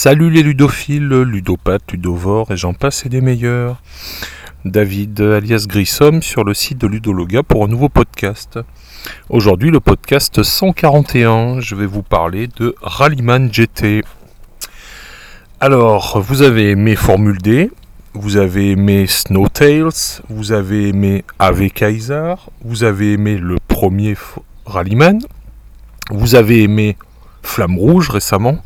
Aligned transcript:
Salut 0.00 0.30
les 0.30 0.44
ludophiles, 0.44 1.22
ludopathes, 1.22 1.90
ludovores 1.90 2.52
et 2.52 2.56
j'en 2.56 2.72
passe 2.72 3.04
et 3.04 3.08
des 3.08 3.20
meilleurs. 3.20 3.82
David 4.64 5.20
alias 5.20 5.66
Grissom 5.68 6.22
sur 6.22 6.44
le 6.44 6.54
site 6.54 6.78
de 6.78 6.86
Ludologa 6.86 7.42
pour 7.42 7.64
un 7.64 7.66
nouveau 7.66 7.88
podcast. 7.88 8.60
Aujourd'hui 9.28 9.72
le 9.72 9.80
podcast 9.80 10.40
141, 10.40 11.58
je 11.58 11.74
vais 11.74 11.86
vous 11.86 12.04
parler 12.04 12.46
de 12.46 12.76
Rallyman 12.80 13.52
GT. 13.52 14.04
Alors, 15.58 16.20
vous 16.20 16.42
avez 16.42 16.70
aimé 16.70 16.94
Formule 16.94 17.38
D, 17.38 17.68
vous 18.14 18.36
avez 18.36 18.70
aimé 18.70 19.08
Snowtails, 19.08 20.20
vous 20.28 20.52
avez 20.52 20.90
aimé 20.90 21.24
AV 21.40 21.70
Kaiser, 21.70 22.34
vous 22.62 22.84
avez 22.84 23.14
aimé 23.14 23.36
le 23.36 23.56
premier 23.66 24.16
Rallyman, 24.64 25.18
vous 26.10 26.36
avez 26.36 26.62
aimé 26.62 26.96
Flamme 27.42 27.76
Rouge 27.76 28.10
récemment, 28.10 28.62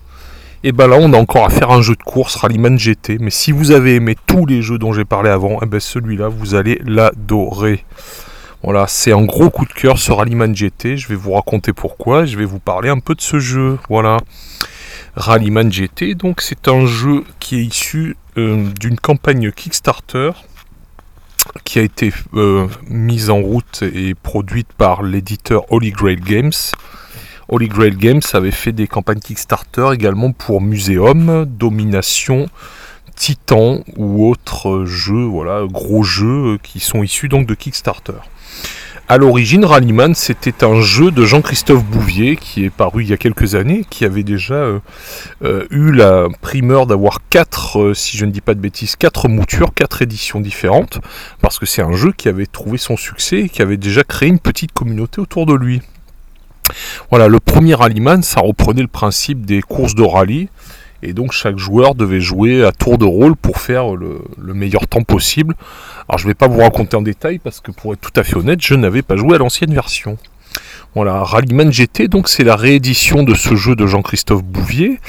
et 0.64 0.72
ben 0.72 0.86
là 0.86 0.96
on 1.00 1.12
a 1.12 1.16
encore 1.16 1.44
à 1.44 1.50
faire 1.50 1.70
un 1.70 1.82
jeu 1.82 1.94
de 1.96 2.02
course 2.02 2.36
Rallyman 2.36 2.78
GT. 2.78 3.18
Mais 3.20 3.30
si 3.30 3.52
vous 3.52 3.70
avez 3.70 3.96
aimé 3.96 4.16
tous 4.26 4.46
les 4.46 4.62
jeux 4.62 4.78
dont 4.78 4.92
j'ai 4.92 5.04
parlé 5.04 5.30
avant, 5.30 5.60
et 5.62 5.66
ben 5.66 5.80
celui-là 5.80 6.28
vous 6.28 6.54
allez 6.54 6.80
l'adorer. 6.84 7.84
Voilà, 8.62 8.86
c'est 8.86 9.12
un 9.12 9.24
gros 9.24 9.50
coup 9.50 9.64
de 9.64 9.72
cœur 9.72 9.98
ce 9.98 10.12
Rallyman 10.12 10.54
GT. 10.54 10.96
Je 10.96 11.08
vais 11.08 11.16
vous 11.16 11.32
raconter 11.32 11.72
pourquoi. 11.72 12.26
Je 12.26 12.38
vais 12.38 12.44
vous 12.44 12.60
parler 12.60 12.90
un 12.90 13.00
peu 13.00 13.16
de 13.16 13.20
ce 13.20 13.40
jeu. 13.40 13.78
Voilà. 13.88 14.18
Rallyman 15.16 15.70
GT, 15.70 16.14
donc 16.14 16.40
c'est 16.40 16.68
un 16.68 16.86
jeu 16.86 17.24
qui 17.38 17.56
est 17.58 17.64
issu 17.64 18.16
euh, 18.38 18.68
d'une 18.80 18.98
campagne 18.98 19.52
Kickstarter 19.52 20.30
qui 21.64 21.78
a 21.78 21.82
été 21.82 22.12
euh, 22.34 22.66
mise 22.88 23.28
en 23.30 23.40
route 23.40 23.82
et 23.82 24.14
produite 24.14 24.72
par 24.72 25.02
l'éditeur 25.02 25.70
Holy 25.70 25.90
Grail 25.90 26.16
Games. 26.16 26.52
Holy 27.54 27.68
Grail 27.68 27.96
Games 27.96 28.22
avait 28.32 28.50
fait 28.50 28.72
des 28.72 28.86
campagnes 28.86 29.18
Kickstarter 29.18 29.90
également 29.92 30.32
pour 30.32 30.62
Museum, 30.62 31.44
Domination, 31.44 32.48
Titan 33.14 33.80
ou 33.98 34.26
autres 34.26 34.86
jeux, 34.86 35.24
voilà, 35.24 35.66
gros 35.70 36.02
jeux 36.02 36.56
qui 36.62 36.80
sont 36.80 37.02
issus 37.02 37.28
donc 37.28 37.46
de 37.46 37.52
Kickstarter. 37.52 38.14
À 39.06 39.18
l'origine, 39.18 39.66
Rallyman, 39.66 40.14
c'était 40.14 40.64
un 40.64 40.80
jeu 40.80 41.10
de 41.10 41.26
Jean-Christophe 41.26 41.84
Bouvier 41.84 42.36
qui 42.36 42.64
est 42.64 42.70
paru 42.70 43.02
il 43.02 43.10
y 43.10 43.12
a 43.12 43.18
quelques 43.18 43.54
années, 43.54 43.84
qui 43.90 44.06
avait 44.06 44.22
déjà 44.22 44.54
euh, 44.54 44.78
euh, 45.44 45.66
eu 45.68 45.92
la 45.92 46.28
primeur 46.40 46.86
d'avoir 46.86 47.18
quatre, 47.28 47.82
euh, 47.82 47.92
si 47.92 48.16
je 48.16 48.24
ne 48.24 48.30
dis 48.30 48.40
pas 48.40 48.54
de 48.54 48.60
bêtises, 48.60 48.96
quatre 48.96 49.28
moutures, 49.28 49.74
quatre 49.74 50.00
éditions 50.00 50.40
différentes, 50.40 51.00
parce 51.42 51.58
que 51.58 51.66
c'est 51.66 51.82
un 51.82 51.92
jeu 51.92 52.12
qui 52.12 52.30
avait 52.30 52.46
trouvé 52.46 52.78
son 52.78 52.96
succès 52.96 53.40
et 53.40 53.48
qui 53.50 53.60
avait 53.60 53.76
déjà 53.76 54.04
créé 54.04 54.30
une 54.30 54.40
petite 54.40 54.72
communauté 54.72 55.20
autour 55.20 55.44
de 55.44 55.52
lui. 55.52 55.82
Voilà, 57.10 57.28
le 57.28 57.40
premier 57.40 57.74
Rallyman, 57.74 58.22
ça 58.22 58.40
reprenait 58.40 58.82
le 58.82 58.88
principe 58.88 59.44
des 59.44 59.62
courses 59.62 59.94
de 59.94 60.02
rallye. 60.02 60.48
Et 61.02 61.14
donc 61.14 61.32
chaque 61.32 61.58
joueur 61.58 61.94
devait 61.96 62.20
jouer 62.20 62.64
à 62.64 62.70
tour 62.70 62.96
de 62.96 63.04
rôle 63.04 63.34
pour 63.34 63.58
faire 63.58 63.96
le, 63.96 64.22
meilleur 64.38 64.86
temps 64.86 65.02
possible. 65.02 65.54
Alors 66.08 66.18
je 66.18 66.24
ne 66.24 66.30
vais 66.30 66.34
pas 66.34 66.46
vous 66.46 66.60
raconter 66.60 66.96
en 66.96 67.02
détail 67.02 67.38
parce 67.38 67.60
que 67.60 67.72
pour 67.72 67.92
être 67.92 68.00
tout 68.00 68.20
à 68.20 68.22
fait 68.22 68.36
honnête, 68.36 68.60
je 68.62 68.74
n'avais 68.74 69.02
pas 69.02 69.16
joué 69.16 69.34
à 69.34 69.38
l'ancienne 69.38 69.74
version. 69.74 70.16
Voilà, 70.94 71.24
Rallyman 71.24 71.72
GT, 71.72 72.06
donc 72.06 72.28
c'est 72.28 72.44
la 72.44 72.54
réédition 72.54 73.24
de 73.24 73.34
ce 73.34 73.56
jeu 73.56 73.74
de 73.74 73.86
Jean-Christophe 73.86 74.44
Bouvier. 74.44 75.00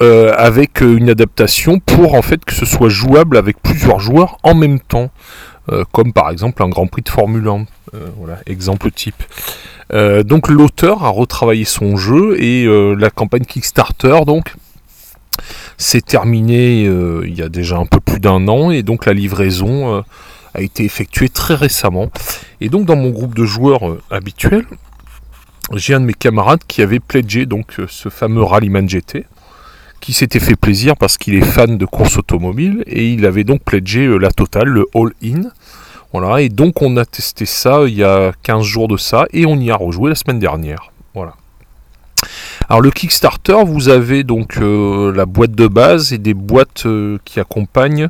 Euh, 0.00 0.32
avec 0.36 0.80
une 0.80 1.10
adaptation 1.10 1.80
pour 1.80 2.14
en 2.14 2.22
fait 2.22 2.44
que 2.44 2.54
ce 2.54 2.64
soit 2.64 2.88
jouable 2.88 3.36
avec 3.36 3.60
plusieurs 3.60 3.98
joueurs 3.98 4.38
en 4.44 4.54
même 4.54 4.78
temps, 4.78 5.10
euh, 5.72 5.82
comme 5.90 6.12
par 6.12 6.30
exemple 6.30 6.62
un 6.62 6.68
Grand 6.68 6.86
Prix 6.86 7.02
de 7.02 7.08
Formule 7.08 7.48
1. 7.48 7.66
Euh, 7.94 8.08
voilà, 8.16 8.38
exemple 8.46 8.90
type. 8.90 9.22
donc 10.24 10.48
l'auteur 10.48 11.04
a 11.04 11.08
retravaillé 11.08 11.64
son 11.64 11.96
jeu 11.96 12.36
et 12.42 12.66
la 12.96 13.10
campagne 13.10 13.44
Kickstarter 13.44 14.20
donc 14.26 14.54
c'est 15.76 16.04
terminé 16.04 16.86
euh, 16.86 17.22
il 17.26 17.34
y 17.34 17.42
a 17.42 17.48
déjà 17.48 17.76
un 17.76 17.86
peu 17.86 18.00
plus 18.00 18.20
d'un 18.20 18.48
an 18.48 18.70
et 18.70 18.82
donc 18.82 19.06
la 19.06 19.12
livraison 19.12 19.96
euh, 19.96 20.00
a 20.54 20.60
été 20.60 20.84
effectuée 20.84 21.28
très 21.28 21.54
récemment. 21.54 22.10
Et 22.60 22.68
donc 22.68 22.86
dans 22.86 22.96
mon 22.96 23.10
groupe 23.10 23.34
de 23.34 23.44
joueurs 23.44 23.88
euh, 23.88 24.02
habituel, 24.10 24.64
j'ai 25.74 25.94
un 25.94 26.00
de 26.00 26.06
mes 26.06 26.14
camarades 26.14 26.62
qui 26.66 26.82
avait 26.82 27.00
pledgé 27.00 27.46
donc 27.46 27.76
ce 27.88 28.08
fameux 28.08 28.42
Rallyman 28.42 28.88
GT, 28.88 29.26
qui 30.00 30.12
s'était 30.12 30.40
fait 30.40 30.56
plaisir 30.56 30.96
parce 30.96 31.18
qu'il 31.18 31.34
est 31.34 31.44
fan 31.44 31.76
de 31.76 31.84
course 31.84 32.16
automobile 32.16 32.82
et 32.86 33.12
il 33.12 33.26
avait 33.26 33.44
donc 33.44 33.62
pledgé 33.62 34.08
la 34.18 34.30
totale, 34.30 34.68
le 34.68 34.86
all-in. 34.94 35.50
Voilà, 36.12 36.40
et 36.40 36.48
donc 36.48 36.80
on 36.80 36.96
a 36.96 37.04
testé 37.04 37.44
ça 37.44 37.82
il 37.86 37.94
y 37.94 38.04
a 38.04 38.32
15 38.42 38.62
jours 38.62 38.88
de 38.88 38.96
ça 38.96 39.26
et 39.32 39.44
on 39.44 39.56
y 39.56 39.70
a 39.70 39.76
rejoué 39.76 40.08
la 40.08 40.14
semaine 40.14 40.38
dernière. 40.38 40.90
Voilà. 41.14 41.34
Alors 42.68 42.80
le 42.80 42.90
Kickstarter, 42.90 43.64
vous 43.64 43.88
avez 43.88 44.24
donc 44.24 44.56
euh, 44.58 45.12
la 45.14 45.26
boîte 45.26 45.52
de 45.52 45.66
base 45.66 46.12
et 46.12 46.18
des 46.18 46.34
boîtes 46.34 46.86
euh, 46.86 47.18
qui 47.24 47.40
accompagnent. 47.40 48.08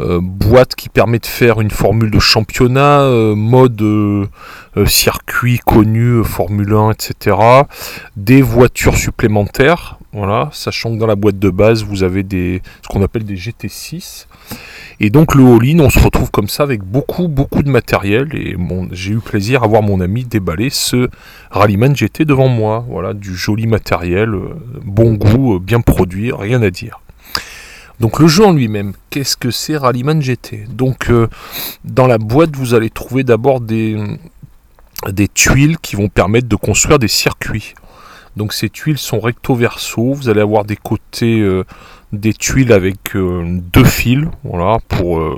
Euh, 0.00 0.18
boîte 0.20 0.74
qui 0.74 0.88
permet 0.88 1.18
de 1.18 1.26
faire 1.26 1.60
une 1.60 1.70
formule 1.70 2.10
de 2.10 2.18
championnat, 2.18 3.08
mode 3.36 3.82
circuit 4.86 5.58
connu, 5.58 6.24
Formule 6.24 6.72
1, 6.72 6.90
etc. 6.90 7.36
Des 8.16 8.42
voitures 8.42 8.96
supplémentaires, 8.96 9.98
voilà, 10.12 10.48
sachant 10.52 10.92
que 10.94 10.98
dans 10.98 11.06
la 11.06 11.16
boîte 11.16 11.38
de 11.38 11.50
base 11.50 11.84
vous 11.84 12.02
avez 12.02 12.22
des 12.22 12.60
ce 12.82 12.88
qu'on 12.88 13.02
appelle 13.02 13.24
des 13.24 13.36
GT6 13.36 14.26
et 15.00 15.10
donc 15.10 15.34
le 15.34 15.44
all-in, 15.44 15.80
on 15.80 15.90
se 15.90 15.98
retrouve 15.98 16.30
comme 16.30 16.48
ça 16.48 16.62
avec 16.62 16.82
beaucoup, 16.82 17.28
beaucoup 17.28 17.62
de 17.62 17.70
matériel. 17.70 18.28
Et 18.34 18.56
j'ai 18.92 19.12
eu 19.12 19.18
plaisir 19.18 19.62
à 19.62 19.66
voir 19.66 19.82
mon 19.82 20.00
ami 20.00 20.24
déballer 20.24 20.70
ce 20.70 21.08
Rallyman 21.50 21.94
GT 21.94 22.24
devant 22.24 22.48
moi. 22.48 22.84
Voilà, 22.88 23.12
du 23.12 23.34
joli 23.34 23.66
matériel, 23.66 24.30
euh, 24.34 24.54
bon 24.84 25.14
goût, 25.14 25.56
euh, 25.56 25.58
bien 25.58 25.80
produit, 25.80 26.32
rien 26.32 26.62
à 26.62 26.70
dire. 26.70 27.00
Donc 28.00 28.18
le 28.18 28.26
jeu 28.26 28.44
en 28.44 28.52
lui-même, 28.52 28.92
qu'est-ce 29.10 29.36
que 29.36 29.50
c'est 29.50 29.76
Rallyman 29.76 30.20
GT 30.20 30.66
Donc 30.68 31.10
euh, 31.10 31.28
dans 31.84 32.06
la 32.06 32.18
boîte, 32.18 32.56
vous 32.56 32.74
allez 32.74 32.90
trouver 32.90 33.24
d'abord 33.24 33.60
des, 33.60 33.96
des 35.08 35.28
tuiles 35.28 35.78
qui 35.78 35.96
vont 35.96 36.08
permettre 36.08 36.48
de 36.48 36.56
construire 36.56 36.98
des 36.98 37.08
circuits. 37.08 37.74
Donc 38.36 38.52
ces 38.52 38.68
tuiles 38.68 38.98
sont 38.98 39.20
recto 39.20 39.54
verso, 39.54 40.12
vous 40.12 40.28
allez 40.28 40.40
avoir 40.40 40.64
des 40.64 40.76
côtés 40.76 41.40
des 42.14 42.32
tuiles 42.32 42.72
avec 42.72 43.16
euh, 43.16 43.44
deux 43.72 43.84
fils, 43.84 44.26
voilà, 44.42 44.78
pour 44.88 45.18
euh, 45.18 45.36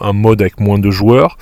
un 0.00 0.12
mode 0.12 0.40
avec 0.40 0.60
moins 0.60 0.78
de 0.78 0.90
joueurs. 0.90 1.36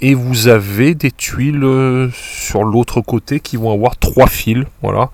Et 0.00 0.14
vous 0.14 0.48
avez 0.48 0.94
des 0.94 1.10
tuiles 1.10 1.62
euh, 1.62 2.08
sur 2.12 2.64
l'autre 2.64 3.00
côté 3.00 3.40
qui 3.40 3.56
vont 3.56 3.72
avoir 3.72 3.96
trois 3.98 4.26
fils, 4.26 4.64
voilà. 4.82 5.10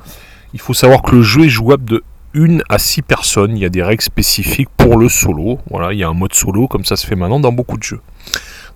Il 0.55 0.61
faut 0.61 0.75
savoir 0.75 1.03
que 1.03 1.17
le 1.17 1.23
jeu 1.23 1.45
est 1.45 1.51
jouable 1.51 1.85
de 1.85 2.05
1 2.37 2.59
à 2.69 2.79
6 2.79 3.03
personnes. 3.03 3.57
Il 3.57 3.61
y 3.61 3.65
a 3.65 3.69
des 3.69 3.83
règles 3.83 4.03
spécifiques 4.03 4.69
pour 4.77 4.99
le 4.99 5.09
solo. 5.09 5.59
Voilà, 5.71 5.93
il 5.93 5.99
y 5.99 6.05
a 6.05 6.09
un 6.09 6.15
mode 6.15 6.35
solo 6.35 6.69
comme 6.69 6.85
ça 6.85 6.97
se 6.97 7.07
fait 7.07 7.17
maintenant 7.17 7.41
dans 7.41 7.53
beaucoup 7.53 7.79
de 7.79 7.83
jeux. 7.83 8.01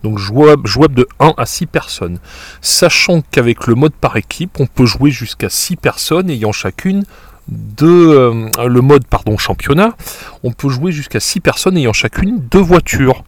Donc 0.02 0.18
jouable, 0.18 0.66
jouable 0.66 0.94
de 0.94 1.06
1 1.18 1.34
à 1.36 1.46
6 1.46 1.66
personnes. 1.66 2.18
Sachant 2.60 3.22
qu'avec 3.30 3.66
le 3.66 3.74
mode 3.74 3.92
par 3.92 4.16
équipe, 4.16 4.58
on 4.58 4.66
peut 4.66 4.86
jouer 4.86 5.10
jusqu'à 5.10 5.50
6 5.50 5.76
personnes 5.76 6.30
ayant 6.30 6.52
chacune 6.52 7.04
de 7.48 7.86
euh, 7.86 8.48
le 8.68 8.80
mode 8.80 9.04
pardon 9.06 9.36
championnat, 9.36 9.96
on 10.44 10.52
peut 10.52 10.68
jouer 10.68 10.92
jusqu'à 10.92 11.18
6 11.18 11.40
personnes 11.40 11.76
ayant 11.76 11.92
chacune 11.92 12.38
deux 12.38 12.60
voitures 12.60 13.24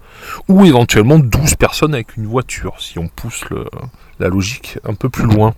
ou 0.49 0.65
éventuellement 0.65 1.19
12 1.19 1.57
personnes 1.57 1.93
avec 1.93 2.17
une 2.17 2.27
voiture 2.27 2.77
si 2.79 3.01
on 3.01 3.09
pousse 3.09 3.45
la 4.21 4.29
logique 4.29 4.79
un 4.85 4.95
peu 4.95 5.09
plus 5.09 5.25
loin. 5.25 5.55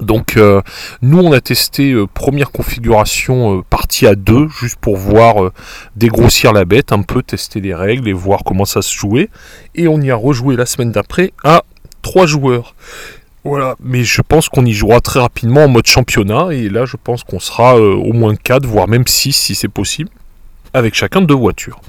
Donc 0.00 0.36
euh, 0.36 0.60
nous 1.02 1.18
on 1.18 1.32
a 1.32 1.40
testé 1.40 1.92
euh, 1.92 2.06
première 2.06 2.50
configuration 2.50 3.62
partie 3.68 4.06
à 4.06 4.14
2 4.14 4.48
juste 4.48 4.76
pour 4.76 4.96
voir 4.96 5.50
dégrossir 5.96 6.52
la 6.52 6.64
bête, 6.64 6.92
un 6.92 7.02
peu 7.02 7.22
tester 7.22 7.60
les 7.60 7.74
règles 7.74 8.08
et 8.08 8.12
voir 8.12 8.40
comment 8.44 8.64
ça 8.64 8.82
se 8.82 8.94
jouait 8.94 9.30
et 9.74 9.88
on 9.88 10.00
y 10.00 10.10
a 10.10 10.16
rejoué 10.16 10.56
la 10.56 10.66
semaine 10.66 10.92
d'après 10.92 11.32
à 11.44 11.62
3 12.02 12.26
joueurs. 12.26 12.74
Voilà, 13.46 13.76
mais 13.80 14.02
je 14.02 14.22
pense 14.22 14.48
qu'on 14.48 14.64
y 14.64 14.72
jouera 14.72 15.00
très 15.00 15.20
rapidement 15.20 15.66
en 15.66 15.68
mode 15.68 15.86
championnat, 15.86 16.48
et 16.50 16.68
là 16.68 16.84
je 16.84 16.96
pense 16.96 17.22
qu'on 17.22 17.38
sera 17.38 17.76
euh, 17.78 17.94
au 17.94 18.12
moins 18.12 18.34
4, 18.34 18.66
voire 18.66 18.88
même 18.88 19.06
6 19.06 19.32
si 19.32 19.54
c'est 19.54 19.68
possible, 19.68 20.10
avec 20.74 20.94
chacun 20.94 21.20
deux 21.20 21.36
voitures. 21.36 21.80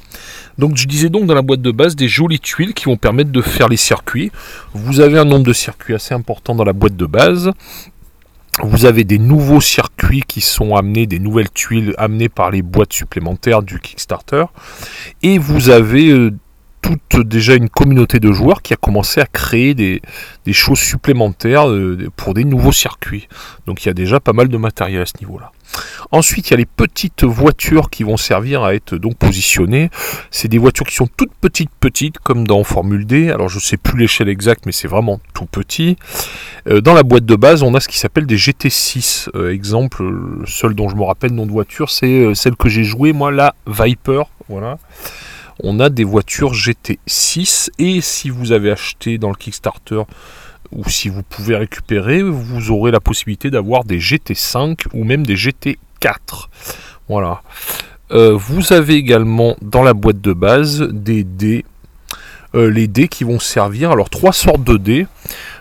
Donc 0.60 0.78
je 0.78 0.86
disais 0.86 1.10
donc 1.10 1.26
dans 1.26 1.34
la 1.34 1.42
boîte 1.42 1.64
de 1.64 1.72
base 1.72 1.96
des 1.96 2.08
jolies 2.08 2.40
tuiles 2.40 2.76
qui 2.76 2.86
vont 2.86 2.96
permettre 2.96 3.32
de 3.32 3.42
faire 3.42 3.70
les 3.70 3.78
circuits. 3.78 4.32
Vous 4.76 5.00
avez 5.00 5.18
un 5.18 5.26
nombre 5.26 5.46
de 5.46 5.54
circuits 5.54 5.96
assez 5.96 6.14
important 6.14 6.54
dans 6.54 6.64
la 6.64 6.74
boîte 6.74 6.96
de 6.96 7.08
base. 7.08 7.52
Vous 8.64 8.86
avez 8.86 9.04
des 9.04 9.20
nouveaux 9.20 9.62
circuits 9.62 10.24
qui 10.28 10.42
sont 10.42 10.76
amenés, 10.76 11.06
des 11.06 11.20
nouvelles 11.20 11.52
tuiles 11.52 11.94
amenées 11.98 12.30
par 12.30 12.50
les 12.50 12.62
boîtes 12.62 12.94
supplémentaires 12.94 13.62
du 13.62 13.80
Kickstarter. 13.80 14.46
Et 15.22 15.38
vous 15.38 15.70
avez 15.70 16.10
euh, 16.10 16.34
toute 16.88 17.28
déjà 17.28 17.56
une 17.56 17.70
communauté 17.70 18.20
de 18.20 18.32
joueurs 18.32 18.62
qui 18.62 18.74
a 18.74 18.78
commencé 18.78 19.20
à 19.22 19.26
créer 19.26 19.74
des, 19.74 20.02
choses 20.52 20.80
supplémentaires 20.80 21.70
euh, 21.70 22.10
pour 22.16 22.34
des 22.34 22.46
nouveaux 22.46 22.72
circuits. 22.72 23.28
Donc 23.66 23.84
il 23.84 23.88
y 23.88 23.92
a 23.92 23.94
déjà 23.94 24.20
pas 24.20 24.34
mal 24.34 24.48
de 24.48 24.58
matériel 24.58 25.02
à 25.02 25.06
ce 25.06 25.14
niveau-là. 25.20 25.52
Ensuite, 26.12 26.50
il 26.50 26.52
y 26.52 26.54
a 26.54 26.58
les 26.58 26.66
petites 26.66 27.26
voitures 27.26 27.90
qui 27.90 28.04
vont 28.04 28.16
servir 28.16 28.64
à 28.64 28.74
être 28.74 28.96
donc 28.96 29.18
positionnées. 29.18 29.90
C'est 30.32 30.48
des 30.48 30.58
voitures 30.58 30.86
qui 30.86 30.96
sont 30.96 31.10
toutes 31.18 31.34
petites, 31.42 31.70
petites, 31.80 32.20
comme 32.20 32.48
dans 32.48 32.64
Formule 32.64 33.06
D. 33.06 33.30
Alors, 33.30 33.50
je 33.50 33.60
sais 33.60 33.76
plus 33.76 34.00
l'échelle 34.00 34.30
exacte, 34.30 34.66
mais 34.66 34.72
c'est 34.72 34.88
vraiment 34.88 35.20
tout 35.34 35.46
petit. 35.46 35.98
Euh, 36.70 36.80
dans 36.80 36.94
la 36.94 37.04
boîte 37.04 37.26
de 37.26 37.36
base, 37.36 37.64
on 37.64 37.76
a 37.76 37.82
ce 37.82 37.90
qui 37.90 37.98
s'appelle 37.98 38.26
des 38.26 38.38
GT6. 38.38 39.30
Euh, 39.36 39.52
exemple, 39.52 40.04
le 40.04 40.46
seul 40.46 40.74
dont 40.74 40.88
je 40.88 40.96
me 40.96 41.04
rappelle 41.04 41.34
nom 41.34 41.46
de 41.46 41.52
voiture, 41.52 41.90
c'est 41.90 42.34
celle 42.34 42.56
que 42.56 42.70
j'ai 42.70 42.86
jouée, 42.86 43.12
moi, 43.12 43.32
la 43.32 43.54
Viper. 43.68 44.24
Voilà 44.48 44.78
on 45.64 45.80
a 45.80 45.90
des 45.90 46.04
voitures 46.04 46.54
GT6 46.54 47.70
et 47.80 48.02
si 48.02 48.30
vous 48.30 48.52
avez 48.52 48.72
acheté 48.72 49.18
dans 49.18 49.30
le 49.30 49.36
Kickstarter 49.36 50.04
ou 50.72 50.88
si 50.90 51.10
vous 51.10 51.24
pouvez 51.24 51.56
récupérer, 51.56 52.22
vous 52.22 52.72
aurez 52.72 52.92
la 52.92 53.00
possibilité 53.00 53.50
d'avoir 53.50 53.84
des 53.84 54.00
GT5 54.00 54.88
ou 54.94 55.04
même 55.04 55.26
des 55.26 55.36
GT4. 55.36 56.48
Voilà. 57.08 57.42
Euh, 58.12 58.36
vous 58.36 58.74
avez 58.74 58.96
également 58.96 59.56
dans 59.62 59.84
la 59.84 59.94
boîte 59.94 60.22
de 60.22 60.34
base 60.34 60.82
des 60.82 61.24
dés. 61.24 61.66
Euh, 62.58 62.72
les 62.72 62.88
dés 62.88 63.08
qui 63.08 63.24
vont 63.24 63.40
servir. 63.40 63.92
Alors 63.92 64.10
trois 64.10 64.34
sortes 64.34 64.64
de 64.64 64.78
dés. 64.78 65.06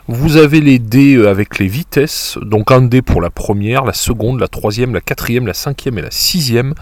Vous 0.09 0.37
avez 0.37 0.61
les 0.61 0.79
dés 0.79 1.17
euh, 1.17 1.29
avec 1.29 1.59
les 1.59 1.67
vitesses, 1.67 2.39
donc 2.41 2.71
un 2.71 2.81
dé 2.81 3.03
pour 3.03 3.21
la 3.21 3.29
première, 3.29 3.85
la 3.85 3.93
seconde, 3.93 4.41
la 4.41 4.49
troisième, 4.49 4.95
la 4.95 5.01
quatrième, 5.03 5.47
la 5.47 5.53
cinquième 5.53 5.99
et 5.99 6.03
la 6.03 6.11
sixième. 6.11 6.75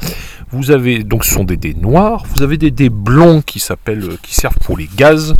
Vous 0.50 0.70
avez 0.70 1.02
donc 1.02 1.24
ce 1.24 1.34
sont 1.34 1.44
des 1.44 1.56
dés 1.56 1.74
noirs. 1.74 2.24
Vous 2.36 2.42
avez 2.42 2.58
des 2.58 2.70
dés 2.70 2.90
blancs 2.90 3.44
qui 3.44 3.58
s'appellent, 3.58 4.04
euh, 4.04 4.18
qui 4.22 4.34
servent 4.34 4.58
pour 4.58 4.76
les 4.76 4.88
gaz. 4.94 5.34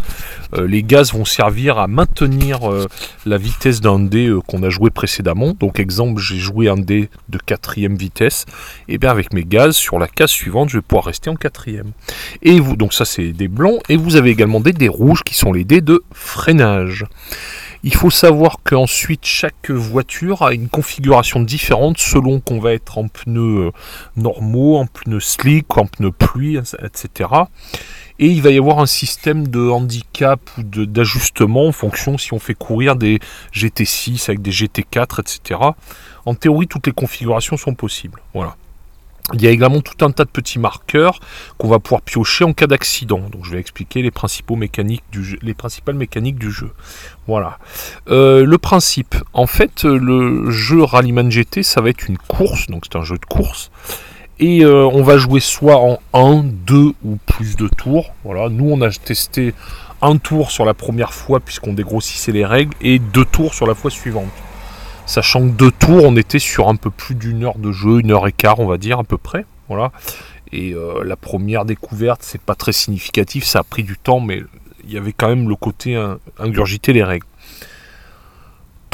Euh, 0.57 0.67
les 0.67 0.83
gaz 0.83 1.13
vont 1.13 1.25
servir 1.25 1.79
à 1.79 1.87
maintenir 1.87 2.61
la 3.27 3.39
vitesse 3.39 3.81
d'un 3.81 3.99
dé 3.99 4.33
qu'on 4.47 4.63
a 4.63 4.71
joué 4.71 4.91
précédemment. 4.91 5.55
Donc 5.59 5.79
exemple, 5.79 6.21
j'ai 6.21 6.39
joué 6.39 6.69
un 6.69 6.77
dé 6.77 7.09
de 7.29 7.39
quatrième 7.39 7.97
vitesse. 7.97 8.47
Et 8.89 8.99
bien 8.99 9.11
avec 9.11 9.33
mes 9.33 9.45
gaz 9.45 9.77
sur 9.77 9.99
la 9.99 10.09
case 10.09 10.31
suivante, 10.31 10.69
je 10.69 10.79
vais 10.79 10.83
pouvoir 10.83 11.05
rester 11.05 11.31
en 11.31 11.37
quatrième. 11.37 11.93
Et 12.43 12.61
vous, 12.61 12.77
donc 12.77 12.93
ça 12.95 13.05
c'est 13.05 13.33
des 13.33 13.49
blancs. 13.49 13.81
Et 13.89 13.97
vous 13.97 14.17
avez 14.17 14.31
également 14.31 14.61
des 14.61 14.73
dés 14.73 14.89
rouges 14.89 15.23
qui 15.25 15.35
sont 15.35 15.53
les 15.53 15.65
dés 15.65 15.81
de 15.81 16.03
freinage. 16.13 17.05
Il 17.87 17.95
faut 17.95 18.11
savoir 18.11 18.61
qu'ensuite 18.65 19.27
chaque 19.27 19.71
voiture 19.71 20.41
a 20.41 20.55
une 20.55 20.71
configuration 20.71 21.41
différente 21.41 21.99
selon 21.99 22.41
qu'on 22.41 22.59
va 22.59 22.73
être 22.73 22.97
en 22.97 23.09
pneus 23.09 23.67
euh, 23.67 23.71
normaux, 24.17 24.79
en 24.79 24.87
pneus 24.87 25.21
slick, 25.21 25.77
en 25.77 25.85
pneus 25.85 26.11
pluie, 26.11 26.57
etc. 26.57 27.29
Et 28.19 28.29
il 28.29 28.43
va 28.43 28.51
y 28.51 28.59
avoir 28.59 28.79
un 28.79 28.87
système 28.87 29.49
de 29.49 29.69
handicap 29.69 30.41
ou 30.57 30.63
d'ajustement 30.63 31.67
en 31.67 31.73
fonction 31.73 32.17
si 32.17 32.33
on 32.33 32.39
fait 32.39 32.55
courir 32.55 32.97
des 32.97 33.19
GT6 33.53 34.25
avec 34.29 34.41
des 34.41 34.53
GT4, 34.53 35.21
etc. 35.21 35.61
En 36.25 36.35
théorie, 36.35 36.69
toutes 36.69 36.87
les 36.87 36.93
configurations 36.93 37.57
sont 37.57 37.75
possibles. 37.75 38.21
Voilà. 38.33 38.57
Il 39.33 39.41
y 39.41 39.47
a 39.47 39.51
également 39.51 39.81
tout 39.81 40.05
un 40.05 40.11
tas 40.11 40.25
de 40.25 40.29
petits 40.29 40.59
marqueurs 40.59 41.19
qu'on 41.57 41.69
va 41.69 41.79
pouvoir 41.79 42.03
piocher 42.03 42.45
en 42.45 42.53
cas 42.53 42.67
d'accident. 42.67 43.21
Donc 43.31 43.47
je 43.47 43.53
vais 43.53 43.59
expliquer 43.59 44.03
les, 44.03 44.11
principales 44.11 44.55
mécaniques 45.95 46.39
du 46.39 46.51
jeu. 46.53 46.71
Voilà. 47.27 47.59
Euh, 48.11 48.45
le 48.45 48.59
principe. 48.59 49.15
En 49.33 49.47
fait, 49.47 49.85
le 49.85 50.51
jeu 50.51 50.83
Rallyman 50.83 51.31
GT, 51.31 51.63
ça 51.63 51.81
va 51.81 51.89
être 51.89 52.07
une 52.07 52.19
course. 52.19 52.67
Donc 52.67 52.85
c'est 52.85 52.99
un 52.99 53.03
jeu 53.03 53.17
de 53.17 53.25
course. 53.25 53.71
Et 54.41 54.65
euh, 54.65 54.87
on 54.87 55.03
va 55.03 55.17
jouer 55.17 55.41
soit 55.41 55.77
en 55.77 56.01
1, 56.13 56.43
2 56.67 56.93
ou 57.05 57.19
plus 57.27 57.57
de 57.57 57.69
tours. 57.69 58.13
Voilà. 58.25 58.49
Nous, 58.49 58.69
on 58.69 58.81
a 58.81 58.91
testé 58.91 59.55
un 60.03 60.17
tour 60.17 60.51
sur 60.51 60.65
la 60.65 60.75
première 60.75 61.15
fois 61.15 61.41
puisqu'on 61.41 61.73
dégrossissait 61.73 62.33
les 62.33 62.45
règles 62.45 62.75
et 62.81 62.99
deux 62.99 63.25
tours 63.25 63.55
sur 63.55 63.67
la 63.67 63.75
fois 63.75 63.91
suivante. 63.91 64.31
Sachant 65.07 65.43
que 65.43 65.53
deux 65.53 65.71
tours, 65.71 66.05
on 66.05 66.17
était 66.17 66.39
sur 66.39 66.69
un 66.69 66.77
peu 66.77 66.91
plus 66.91 67.15
d'une 67.15 67.45
heure 67.45 67.59
de 67.59 67.71
jeu, 67.73 68.01
une 68.01 68.11
heure 68.11 68.27
et 68.27 68.33
quart, 68.33 68.59
on 68.59 68.67
va 68.67 68.79
dire, 68.79 68.99
à 68.99 69.05
peu 69.05 69.19
près. 69.19 69.45
Voilà. 69.69 69.93
Et 70.53 70.73
euh, 70.73 71.05
la 71.05 71.17
première 71.17 71.65
découverte, 71.65 72.23
c'est 72.23 72.41
pas 72.41 72.55
très 72.55 72.73
significatif, 72.73 73.45
ça 73.45 73.61
a 73.61 73.63
pris 73.63 73.83
du 73.83 73.97
temps, 73.97 74.21
mais 74.21 74.43
il 74.85 74.93
y 74.93 74.99
avait 74.99 75.13
quand 75.13 75.29
même 75.29 75.49
le 75.49 75.57
côté 75.57 75.97
ingurgiter 76.39 76.93
les 76.93 77.03
règles. 77.03 77.27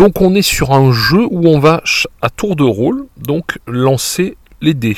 Donc 0.00 0.22
on 0.22 0.34
est 0.34 0.40
sur 0.40 0.72
un 0.72 0.92
jeu 0.92 1.26
où 1.30 1.46
on 1.46 1.58
va 1.58 1.82
à 2.22 2.30
tour 2.30 2.56
de 2.56 2.62
rôle 2.62 3.06
donc 3.18 3.58
lancer 3.66 4.38
les 4.62 4.72
dés. 4.72 4.96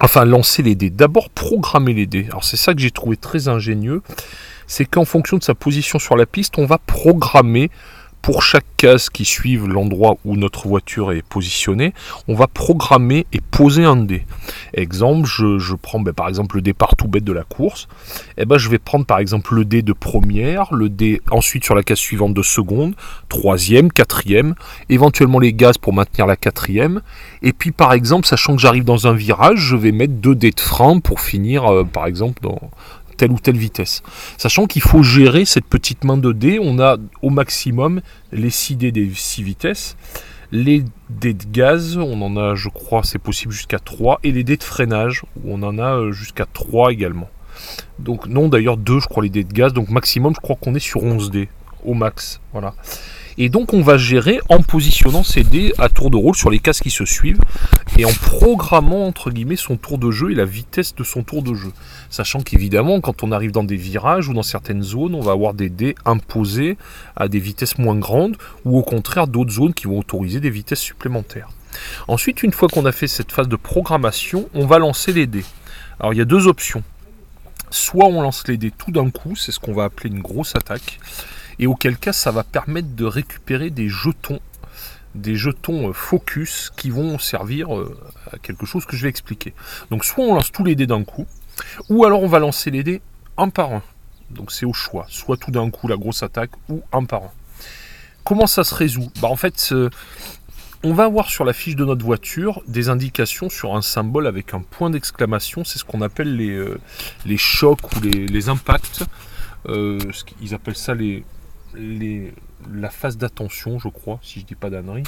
Enfin 0.00 0.24
lancer 0.24 0.62
les 0.62 0.74
dés. 0.74 0.90
D'abord 0.90 1.30
programmer 1.30 1.92
les 1.92 2.06
dés. 2.06 2.26
Alors 2.26 2.44
c'est 2.44 2.56
ça 2.56 2.74
que 2.74 2.80
j'ai 2.80 2.90
trouvé 2.90 3.16
très 3.16 3.48
ingénieux. 3.48 4.02
C'est 4.66 4.84
qu'en 4.84 5.04
fonction 5.04 5.36
de 5.36 5.42
sa 5.42 5.54
position 5.54 5.98
sur 5.98 6.16
la 6.16 6.26
piste, 6.26 6.58
on 6.58 6.66
va 6.66 6.78
programmer 6.78 7.70
pour 8.22 8.42
chaque 8.42 8.64
case 8.76 9.10
qui 9.10 9.24
suive 9.24 9.66
l'endroit 9.66 10.16
où 10.24 10.36
notre 10.36 10.68
voiture 10.68 11.12
est 11.12 11.22
positionnée, 11.22 11.92
on 12.28 12.34
va 12.34 12.46
programmer 12.46 13.26
et 13.32 13.40
poser 13.40 13.84
un 13.84 13.96
dé. 13.96 14.24
Exemple, 14.74 15.28
je, 15.28 15.74
prends 15.74 16.00
ben, 16.00 16.12
par 16.12 16.28
exemple 16.28 16.56
le 16.56 16.62
départ 16.62 16.94
tout 16.96 17.08
bête 17.08 17.24
de 17.24 17.32
la 17.32 17.42
course. 17.42 17.88
Et 18.38 18.42
eh 18.42 18.44
ben, 18.44 18.58
je 18.58 18.68
vais 18.68 18.78
prendre 18.78 19.04
par 19.04 19.18
exemple 19.18 19.54
le 19.54 19.64
dé 19.64 19.82
de 19.82 19.92
première, 19.92 20.72
le 20.72 20.88
dé 20.88 21.20
ensuite 21.30 21.64
sur 21.64 21.74
la 21.74 21.82
case 21.82 21.98
suivante 21.98 22.32
de 22.32 22.42
seconde, 22.42 22.94
troisième, 23.28 23.90
quatrième, 23.90 24.54
éventuellement 24.88 25.40
les 25.40 25.52
gaz 25.52 25.76
pour 25.76 25.92
maintenir 25.92 26.26
la 26.26 26.36
quatrième. 26.36 27.02
Et 27.42 27.52
puis 27.52 27.72
par 27.72 27.92
exemple, 27.92 28.26
sachant 28.26 28.54
que 28.54 28.62
j'arrive 28.62 28.84
dans 28.84 29.08
un 29.08 29.14
virage, 29.14 29.58
je 29.58 29.76
vais 29.76 29.92
mettre 29.92 30.14
deux 30.14 30.36
dés 30.36 30.52
de 30.52 30.60
frein 30.60 31.00
pour 31.00 31.20
finir 31.20 31.64
euh, 31.64 31.84
par 31.84 32.06
exemple 32.06 32.40
dans, 32.40 32.70
telle 33.22 33.30
ou 33.30 33.38
telle 33.38 33.56
vitesse. 33.56 34.02
Sachant 34.36 34.66
qu'il 34.66 34.82
faut 34.82 35.04
gérer 35.04 35.44
cette 35.44 35.66
petite 35.66 36.02
main 36.02 36.16
de 36.16 36.32
dés, 36.32 36.58
on 36.60 36.80
a 36.80 36.96
au 37.22 37.30
maximum 37.30 38.00
les 38.32 38.50
6 38.50 38.74
dés 38.74 38.90
des 38.90 39.08
6 39.14 39.44
vitesses, 39.44 39.96
les 40.50 40.82
dés 41.08 41.32
de 41.32 41.44
gaz, 41.44 41.98
on 41.98 42.20
en 42.20 42.36
a 42.36 42.56
je 42.56 42.68
crois 42.68 43.04
c'est 43.04 43.20
possible 43.20 43.52
jusqu'à 43.52 43.78
3, 43.78 44.18
et 44.24 44.32
les 44.32 44.42
dés 44.42 44.56
de 44.56 44.64
freinage, 44.64 45.22
on 45.46 45.62
en 45.62 45.78
a 45.78 45.98
euh, 45.98 46.10
jusqu'à 46.10 46.46
3 46.52 46.90
également. 46.90 47.30
Donc 48.00 48.26
non 48.26 48.48
d'ailleurs 48.48 48.76
2 48.76 48.98
je 48.98 49.06
crois 49.06 49.22
les 49.22 49.30
dés 49.30 49.44
de 49.44 49.52
gaz, 49.52 49.72
donc 49.72 49.88
maximum 49.88 50.34
je 50.34 50.40
crois 50.40 50.56
qu'on 50.56 50.74
est 50.74 50.80
sur 50.80 51.04
11 51.04 51.30
dés 51.30 51.48
au 51.84 51.94
max. 51.94 52.40
Voilà. 52.50 52.74
Et 53.38 53.48
donc 53.48 53.72
on 53.72 53.82
va 53.82 53.96
gérer 53.96 54.40
en 54.48 54.62
positionnant 54.62 55.22
ces 55.22 55.42
dés 55.42 55.72
à 55.78 55.88
tour 55.88 56.10
de 56.10 56.16
rôle 56.16 56.34
sur 56.34 56.50
les 56.50 56.58
cases 56.58 56.80
qui 56.80 56.90
se 56.90 57.04
suivent 57.04 57.40
et 57.98 58.04
en 58.04 58.12
programmant 58.12 59.06
entre 59.06 59.30
guillemets 59.30 59.56
son 59.56 59.76
tour 59.76 59.98
de 59.98 60.10
jeu 60.10 60.30
et 60.30 60.34
la 60.34 60.44
vitesse 60.44 60.94
de 60.94 61.04
son 61.04 61.22
tour 61.22 61.42
de 61.42 61.54
jeu. 61.54 61.72
Sachant 62.10 62.40
qu'évidemment 62.40 63.00
quand 63.00 63.22
on 63.22 63.32
arrive 63.32 63.52
dans 63.52 63.64
des 63.64 63.76
virages 63.76 64.28
ou 64.28 64.34
dans 64.34 64.42
certaines 64.42 64.82
zones, 64.82 65.14
on 65.14 65.20
va 65.20 65.32
avoir 65.32 65.54
des 65.54 65.70
dés 65.70 65.94
imposés 66.04 66.76
à 67.16 67.28
des 67.28 67.40
vitesses 67.40 67.78
moins 67.78 67.96
grandes 67.96 68.36
ou 68.64 68.78
au 68.78 68.82
contraire 68.82 69.26
d'autres 69.26 69.52
zones 69.52 69.74
qui 69.74 69.86
vont 69.86 69.98
autoriser 69.98 70.40
des 70.40 70.50
vitesses 70.50 70.80
supplémentaires. 70.80 71.48
Ensuite, 72.08 72.42
une 72.42 72.52
fois 72.52 72.68
qu'on 72.68 72.84
a 72.84 72.92
fait 72.92 73.06
cette 73.06 73.32
phase 73.32 73.48
de 73.48 73.56
programmation, 73.56 74.48
on 74.54 74.66
va 74.66 74.78
lancer 74.78 75.12
les 75.12 75.26
dés. 75.26 75.44
Alors 75.98 76.12
il 76.12 76.18
y 76.18 76.22
a 76.22 76.26
deux 76.26 76.46
options. 76.46 76.82
Soit 77.70 78.06
on 78.06 78.20
lance 78.20 78.46
les 78.48 78.58
dés 78.58 78.70
tout 78.70 78.90
d'un 78.90 79.08
coup, 79.08 79.34
c'est 79.36 79.52
ce 79.52 79.58
qu'on 79.58 79.72
va 79.72 79.84
appeler 79.84 80.10
une 80.10 80.20
grosse 80.20 80.54
attaque 80.54 81.00
et 81.58 81.66
auquel 81.66 81.96
cas 81.96 82.12
ça 82.12 82.30
va 82.30 82.44
permettre 82.44 82.94
de 82.94 83.04
récupérer 83.04 83.70
des 83.70 83.88
jetons, 83.88 84.40
des 85.14 85.36
jetons 85.36 85.88
euh, 85.88 85.92
focus 85.92 86.72
qui 86.76 86.90
vont 86.90 87.18
servir 87.18 87.76
euh, 87.76 87.96
à 88.32 88.38
quelque 88.38 88.66
chose 88.66 88.86
que 88.86 88.96
je 88.96 89.02
vais 89.02 89.08
expliquer. 89.08 89.54
Donc 89.90 90.04
soit 90.04 90.24
on 90.24 90.34
lance 90.34 90.52
tous 90.52 90.64
les 90.64 90.74
dés 90.74 90.86
d'un 90.86 91.04
coup, 91.04 91.26
ou 91.88 92.04
alors 92.04 92.22
on 92.22 92.28
va 92.28 92.38
lancer 92.38 92.70
les 92.70 92.82
dés 92.82 93.02
un 93.36 93.48
par 93.48 93.72
un. 93.72 93.82
Donc 94.30 94.52
c'est 94.52 94.66
au 94.66 94.72
choix, 94.72 95.06
soit 95.08 95.36
tout 95.36 95.50
d'un 95.50 95.70
coup 95.70 95.88
la 95.88 95.96
grosse 95.96 96.22
attaque 96.22 96.52
ou 96.68 96.82
un 96.92 97.04
par 97.04 97.24
un. 97.24 97.30
Comment 98.24 98.46
ça 98.46 98.64
se 98.64 98.74
résout? 98.74 99.10
Bah 99.20 99.28
En 99.28 99.36
fait, 99.36 99.74
on 100.84 100.94
va 100.94 101.04
avoir 101.04 101.28
sur 101.28 101.44
la 101.44 101.52
fiche 101.52 101.76
de 101.76 101.84
notre 101.84 102.04
voiture 102.04 102.62
des 102.66 102.88
indications 102.88 103.48
sur 103.48 103.74
un 103.74 103.82
symbole 103.82 104.26
avec 104.26 104.54
un 104.54 104.60
point 104.60 104.90
d'exclamation. 104.90 105.64
C'est 105.64 105.78
ce 105.78 105.84
qu'on 105.84 106.02
appelle 106.02 106.36
les, 106.36 106.50
euh, 106.50 106.80
les 107.26 107.36
chocs 107.36 107.92
ou 107.92 108.00
les, 108.00 108.48
impacts. 108.48 109.04
ils 109.68 110.54
appellent 110.54 110.76
ça 110.76 110.94
la 111.74 112.90
phase 112.90 113.16
d'attention, 113.16 113.78
je 113.78 113.88
crois, 113.88 114.18
si 114.22 114.40
je 114.40 114.44
dis 114.44 114.54
pas 114.54 114.70
d'annerie. 114.70 115.02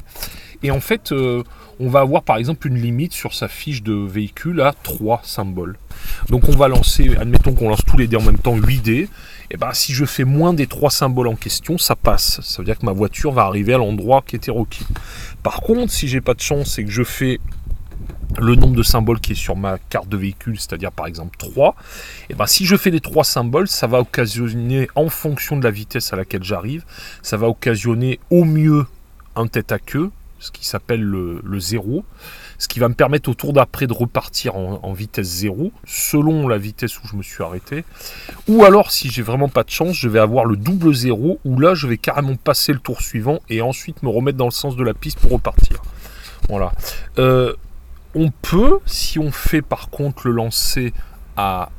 Et 0.62 0.70
en 0.70 0.80
fait, 0.80 1.12
euh, 1.12 1.42
on 1.78 1.88
va 1.88 2.00
avoir 2.00 2.22
par 2.22 2.36
exemple 2.36 2.66
une 2.66 2.78
limite 2.78 3.12
sur 3.12 3.34
sa 3.34 3.48
fiche 3.48 3.82
de 3.82 3.94
véhicule 3.94 4.60
à 4.60 4.72
3 4.72 5.20
symboles. 5.24 5.76
Donc 6.28 6.48
on 6.48 6.52
va 6.52 6.68
lancer, 6.68 7.16
admettons 7.16 7.54
qu'on 7.54 7.68
lance 7.68 7.84
tous 7.86 7.96
les 7.96 8.06
dés 8.06 8.16
en 8.16 8.22
même 8.22 8.38
temps, 8.38 8.56
8 8.56 8.80
dés. 8.80 9.08
Et 9.50 9.56
ben 9.56 9.72
si 9.72 9.92
je 9.92 10.04
fais 10.04 10.24
moins 10.24 10.54
des 10.54 10.66
3 10.66 10.90
symboles 10.90 11.28
en 11.28 11.36
question, 11.36 11.78
ça 11.78 11.96
passe. 11.96 12.40
Ça 12.40 12.58
veut 12.58 12.64
dire 12.64 12.78
que 12.78 12.86
ma 12.86 12.92
voiture 12.92 13.32
va 13.32 13.42
arriver 13.42 13.74
à 13.74 13.78
l'endroit 13.78 14.22
qui 14.26 14.36
était 14.36 14.50
requis. 14.50 14.86
Par 15.42 15.60
contre, 15.60 15.92
si 15.92 16.08
j'ai 16.08 16.20
pas 16.20 16.34
de 16.34 16.40
chance 16.40 16.78
et 16.78 16.84
que 16.84 16.90
je 16.90 17.04
fais 17.04 17.40
le 18.38 18.54
nombre 18.54 18.76
de 18.76 18.82
symboles 18.82 19.20
qui 19.20 19.32
est 19.32 19.36
sur 19.36 19.56
ma 19.56 19.78
carte 19.78 20.08
de 20.08 20.16
véhicule, 20.16 20.58
c'est-à-dire 20.58 20.92
par 20.92 21.06
exemple 21.06 21.36
3, 21.38 21.74
et 22.30 22.34
ben 22.34 22.46
si 22.46 22.66
je 22.66 22.76
fais 22.76 22.90
les 22.90 23.00
3 23.00 23.24
symboles, 23.24 23.68
ça 23.68 23.86
va 23.86 24.00
occasionner, 24.00 24.88
en 24.94 25.08
fonction 25.08 25.56
de 25.56 25.64
la 25.64 25.70
vitesse 25.70 26.12
à 26.12 26.16
laquelle 26.16 26.44
j'arrive, 26.44 26.84
ça 27.22 27.36
va 27.36 27.48
occasionner 27.48 28.20
au 28.30 28.44
mieux 28.44 28.86
un 29.36 29.46
tête 29.46 29.72
à 29.72 29.78
queue, 29.78 30.10
ce 30.44 30.50
qui 30.50 30.66
s'appelle 30.66 31.00
le, 31.00 31.58
0, 31.58 32.04
ce 32.58 32.68
qui 32.68 32.78
va 32.78 32.88
me 32.88 32.94
permettre 32.94 33.30
au 33.30 33.34
tour 33.34 33.54
d'après 33.54 33.86
de 33.86 33.94
repartir 33.94 34.56
en, 34.56 34.92
vitesse 34.92 35.26
zéro, 35.26 35.72
selon 35.86 36.46
la 36.48 36.58
vitesse 36.58 37.02
où 37.02 37.06
je 37.06 37.16
me 37.16 37.22
suis 37.22 37.42
arrêté. 37.42 37.84
Ou 38.48 38.62
alors, 38.64 38.90
si 38.90 39.10
j'ai 39.10 39.22
vraiment 39.22 39.48
pas 39.48 39.64
de 39.64 39.70
chance, 39.70 39.96
je 39.96 40.08
vais 40.08 40.18
avoir 40.18 40.44
le 40.44 40.56
double 40.56 40.92
zéro, 40.92 41.40
où 41.44 41.58
là, 41.58 41.74
je 41.74 41.86
vais 41.86 41.96
carrément 41.96 42.36
passer 42.36 42.74
le 42.74 42.78
tour 42.78 43.00
suivant 43.00 43.40
et 43.48 43.62
ensuite 43.62 44.02
me 44.02 44.10
remettre 44.10 44.36
dans 44.36 44.44
le 44.44 44.50
sens 44.50 44.76
de 44.76 44.84
la 44.84 44.92
piste 44.92 45.18
pour 45.18 45.30
repartir. 45.32 45.82
Voilà. 46.48 46.72
Euh, 47.18 47.54
on 48.14 48.30
peut, 48.30 48.80
si 48.86 49.18
on 49.18 49.32
fait 49.32 49.62
par 49.62 49.90
contre 49.90 50.28
le 50.28 50.34
lancer 50.34 50.92
à 51.36 51.70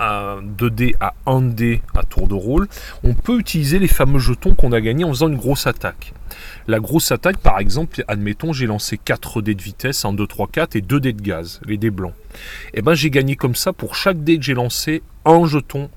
2D 0.00 0.94
à 1.00 1.14
1D 1.26 1.80
à 1.94 2.02
tour 2.02 2.26
de 2.26 2.34
rôle, 2.34 2.68
on 3.04 3.14
peut 3.14 3.38
utiliser 3.38 3.78
les 3.78 3.88
fameux 3.88 4.18
jetons 4.18 4.54
qu'on 4.54 4.72
a 4.72 4.80
gagnés 4.80 5.04
en 5.04 5.10
faisant 5.10 5.28
une 5.28 5.36
grosse 5.36 5.66
attaque. 5.66 6.12
La 6.66 6.80
grosse 6.80 7.12
attaque, 7.12 7.38
par 7.38 7.58
exemple, 7.58 8.02
admettons, 8.08 8.52
j'ai 8.52 8.66
lancé 8.66 8.98
4 8.98 9.40
dés 9.40 9.54
de 9.54 9.62
vitesse, 9.62 10.04
1, 10.04 10.14
2, 10.14 10.26
3, 10.26 10.48
4 10.48 10.76
et 10.76 10.80
2 10.80 11.00
dés 11.00 11.12
de 11.12 11.22
gaz, 11.22 11.60
les 11.66 11.76
dés 11.76 11.90
blancs. 11.90 12.14
Et 12.72 12.78
eh 12.78 12.82
ben 12.82 12.94
j'ai 12.94 13.10
gagné 13.10 13.36
comme 13.36 13.54
ça 13.54 13.72
pour 13.72 13.94
chaque 13.94 14.22
dé 14.24 14.36
que 14.38 14.44
j'ai 14.44 14.54
lancé 14.54 15.02
un 15.24 15.46
jeton 15.46 15.90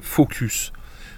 focus. 0.00 0.72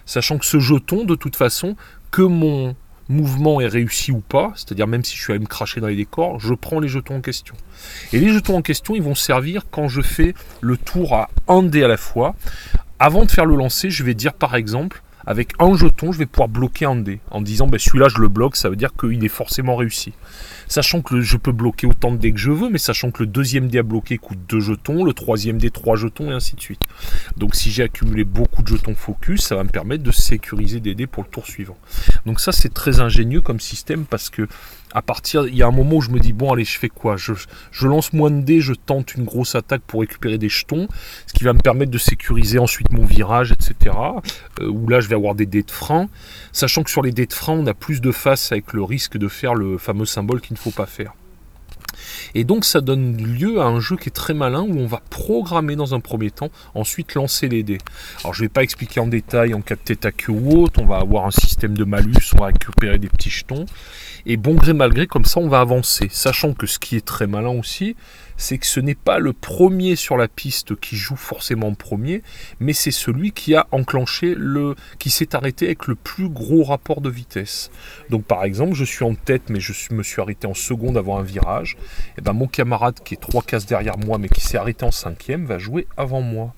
Sachant 0.06 0.38
que 0.38 0.46
ce 0.46 0.60
jeton, 0.60 1.04
de 1.04 1.14
toute 1.14 1.34
façon, 1.34 1.76
que 2.10 2.22
mon 2.22 2.76
mouvement 3.08 3.61
est 3.61 3.66
réussi 3.66 4.12
ou 4.12 4.20
pas, 4.20 4.52
c'est-à-dire 4.56 4.87
même 4.87 5.04
si 5.04 5.16
je 5.16 5.23
suis 5.23 5.32
allé 5.32 5.40
me 5.40 5.46
cracher 5.46 5.80
dans 5.80 5.88
les 5.88 5.96
décors, 5.96 6.40
je 6.40 6.54
prends 6.54 6.80
les 6.80 6.88
jetons 6.88 7.16
en 7.16 7.20
question. 7.20 7.54
Et 8.12 8.18
les 8.18 8.32
jetons 8.32 8.56
en 8.56 8.62
question, 8.62 8.94
ils 8.94 9.02
vont 9.02 9.14
servir 9.14 9.64
quand 9.70 9.88
je 9.88 10.00
fais 10.00 10.34
le 10.61 10.76
tour 10.76 11.14
à 11.14 11.30
un 11.49 11.62
dé 11.62 11.82
à 11.82 11.88
la 11.88 11.96
fois. 11.96 12.34
Avant 12.99 13.25
de 13.25 13.30
faire 13.30 13.44
le 13.44 13.56
lancer, 13.56 13.90
je 13.90 14.02
vais 14.04 14.14
dire 14.14 14.34
par 14.34 14.54
exemple, 14.54 15.02
avec 15.26 15.52
un 15.58 15.76
jeton, 15.76 16.12
je 16.12 16.18
vais 16.18 16.26
pouvoir 16.26 16.48
bloquer 16.48 16.84
un 16.84 16.96
dé. 16.96 17.20
En 17.30 17.40
disant, 17.40 17.66
ben, 17.66 17.78
celui-là, 17.78 18.08
je 18.08 18.20
le 18.20 18.28
bloque, 18.28 18.56
ça 18.56 18.68
veut 18.68 18.76
dire 18.76 18.92
qu'il 18.98 19.24
est 19.24 19.28
forcément 19.28 19.76
réussi. 19.76 20.12
Sachant 20.68 21.02
que 21.02 21.20
je 21.20 21.36
peux 21.36 21.52
bloquer 21.52 21.86
autant 21.86 22.12
de 22.12 22.16
dés 22.16 22.32
que 22.32 22.38
je 22.38 22.50
veux, 22.50 22.70
mais 22.70 22.78
sachant 22.78 23.10
que 23.10 23.22
le 23.22 23.26
deuxième 23.26 23.68
dé 23.68 23.78
à 23.78 23.82
bloquer 23.82 24.18
coûte 24.18 24.38
deux 24.48 24.60
jetons, 24.60 25.04
le 25.04 25.12
troisième 25.12 25.58
dé 25.58 25.70
trois 25.70 25.96
jetons, 25.96 26.30
et 26.30 26.34
ainsi 26.34 26.56
de 26.56 26.60
suite. 26.60 26.82
Donc 27.36 27.54
si 27.54 27.70
j'ai 27.70 27.82
accumulé 27.82 28.24
beaucoup 28.24 28.62
de 28.62 28.68
jetons 28.68 28.94
focus, 28.94 29.42
ça 29.42 29.56
va 29.56 29.64
me 29.64 29.68
permettre 29.68 30.02
de 30.02 30.12
sécuriser 30.12 30.80
des 30.80 30.94
dés 30.94 31.06
pour 31.06 31.22
le 31.22 31.28
tour 31.28 31.46
suivant. 31.46 31.76
Donc 32.26 32.40
ça, 32.40 32.52
c'est 32.52 32.72
très 32.72 33.00
ingénieux 33.00 33.40
comme 33.40 33.60
système 33.60 34.04
parce 34.06 34.30
que 34.30 34.48
à 34.94 35.02
partir, 35.02 35.46
il 35.46 35.56
y 35.56 35.62
a 35.62 35.66
un 35.66 35.72
moment 35.72 35.96
où 35.96 36.00
je 36.00 36.10
me 36.10 36.20
dis 36.20 36.32
bon 36.32 36.52
allez 36.52 36.64
je 36.64 36.78
fais 36.78 36.88
quoi? 36.88 37.16
Je, 37.16 37.86
lance 37.86 38.12
moins 38.12 38.30
de 38.30 38.40
dés, 38.40 38.60
je 38.60 38.72
tente 38.72 39.14
une 39.14 39.24
grosse 39.24 39.54
attaque 39.56 39.82
pour 39.86 40.00
récupérer 40.00 40.38
des 40.38 40.48
jetons, 40.48 40.88
ce 41.26 41.34
qui 41.34 41.44
va 41.44 41.52
me 41.52 41.58
permettre 41.58 41.90
de 41.90 41.98
sécuriser 41.98 42.58
ensuite 42.58 42.90
mon 42.92 43.04
virage, 43.04 43.52
etc. 43.52 43.96
Euh, 44.60 44.68
où 44.68 44.88
là 44.88 45.00
je 45.00 45.08
vais 45.08 45.16
avoir 45.16 45.34
des 45.34 45.46
dés 45.46 45.64
de 45.64 45.70
frein, 45.70 46.08
sachant 46.52 46.84
que 46.84 46.90
sur 46.90 47.02
les 47.02 47.12
dés 47.12 47.26
de 47.26 47.32
frein 47.32 47.54
on 47.54 47.66
a 47.66 47.74
plus 47.74 48.00
de 48.00 48.12
face 48.12 48.52
avec 48.52 48.72
le 48.72 48.82
risque 48.82 49.18
de 49.18 49.28
faire 49.28 49.54
le 49.54 49.78
fameux 49.78 50.06
symbole 50.06 50.40
qu'il 50.40 50.54
ne 50.54 50.58
faut 50.58 50.70
pas 50.70 50.86
faire. 50.86 51.12
Et 52.34 52.44
donc 52.44 52.64
ça 52.64 52.80
donne 52.80 53.16
lieu 53.16 53.61
à 53.61 53.64
un 53.64 53.80
jeu 53.80 53.96
qui 53.96 54.08
est 54.08 54.12
très 54.12 54.34
malin 54.34 54.62
où 54.62 54.78
on 54.78 54.87
va 54.87 55.00
programmer 55.11 55.76
dans 55.76 55.94
un 55.94 56.00
premier 56.00 56.30
temps, 56.30 56.50
ensuite 56.75 57.14
lancer 57.14 57.49
les 57.49 57.62
dés. 57.62 57.78
Alors 58.20 58.34
je 58.34 58.42
ne 58.42 58.46
vais 58.46 58.52
pas 58.52 58.62
expliquer 58.62 59.00
en 59.00 59.06
détail 59.06 59.54
en 59.54 59.61
cas 59.61 59.76
de 59.76 59.80
tête 59.80 60.16
queue 60.16 60.32
ou 60.32 60.62
autre, 60.62 60.80
on 60.82 60.87
va 60.87 60.99
avoir 60.99 61.26
un 61.26 61.30
système 61.30 61.76
de 61.76 61.84
malus, 61.84 62.32
on 62.34 62.40
va 62.40 62.46
récupérer 62.46 62.99
des 62.99 63.08
petits 63.08 63.30
jetons. 63.30 63.66
Et 64.26 64.37
bon 64.37 64.54
gré 64.54 64.73
mal 64.73 64.92
gré, 64.92 65.06
comme 65.06 65.25
ça 65.25 65.40
on 65.40 65.49
va 65.49 65.61
avancer. 65.61 66.08
Sachant 66.11 66.54
que 66.54 66.66
ce 66.66 66.78
qui 66.78 66.96
est 66.96 67.04
très 67.04 67.26
malin 67.26 67.50
aussi, 67.50 67.94
c'est 68.36 68.58
que 68.58 68.66
ce 68.66 68.80
n'est 68.80 68.94
pas 68.94 69.18
le 69.18 69.32
premier 69.32 69.96
sur 69.96 70.16
la 70.16 70.28
piste 70.28 70.76
qui 70.76 70.96
joue 70.96 71.16
forcément 71.16 71.68
en 71.68 71.74
premier, 71.74 72.22
mais 72.60 72.72
c'est 72.72 72.90
celui 72.90 73.32
qui 73.32 73.54
a 73.54 73.66
enclenché 73.70 74.34
le. 74.36 74.74
qui 74.98 75.10
s'est 75.10 75.34
arrêté 75.34 75.66
avec 75.66 75.86
le 75.86 75.94
plus 75.94 76.28
gros 76.28 76.64
rapport 76.64 77.00
de 77.00 77.10
vitesse. 77.10 77.70
Donc 78.10 78.24
par 78.24 78.44
exemple, 78.44 78.74
je 78.74 78.84
suis 78.84 79.04
en 79.04 79.14
tête, 79.14 79.50
mais 79.50 79.60
je 79.60 79.72
me 79.92 80.02
suis 80.02 80.20
arrêté 80.20 80.46
en 80.46 80.54
seconde 80.54 80.96
avant 80.96 81.18
un 81.18 81.22
virage. 81.22 81.76
Et 82.18 82.20
ben 82.20 82.32
mon 82.32 82.46
camarade 82.46 83.00
qui 83.04 83.14
est 83.14 83.18
trois 83.20 83.42
cases 83.42 83.66
derrière 83.66 83.98
moi, 83.98 84.18
mais 84.18 84.28
qui 84.28 84.40
s'est 84.40 84.58
arrêté 84.58 84.84
en 84.84 84.90
cinquième, 84.90 85.46
va 85.46 85.58
jouer 85.58 85.86
avant 85.96 86.20
moi. 86.20 86.54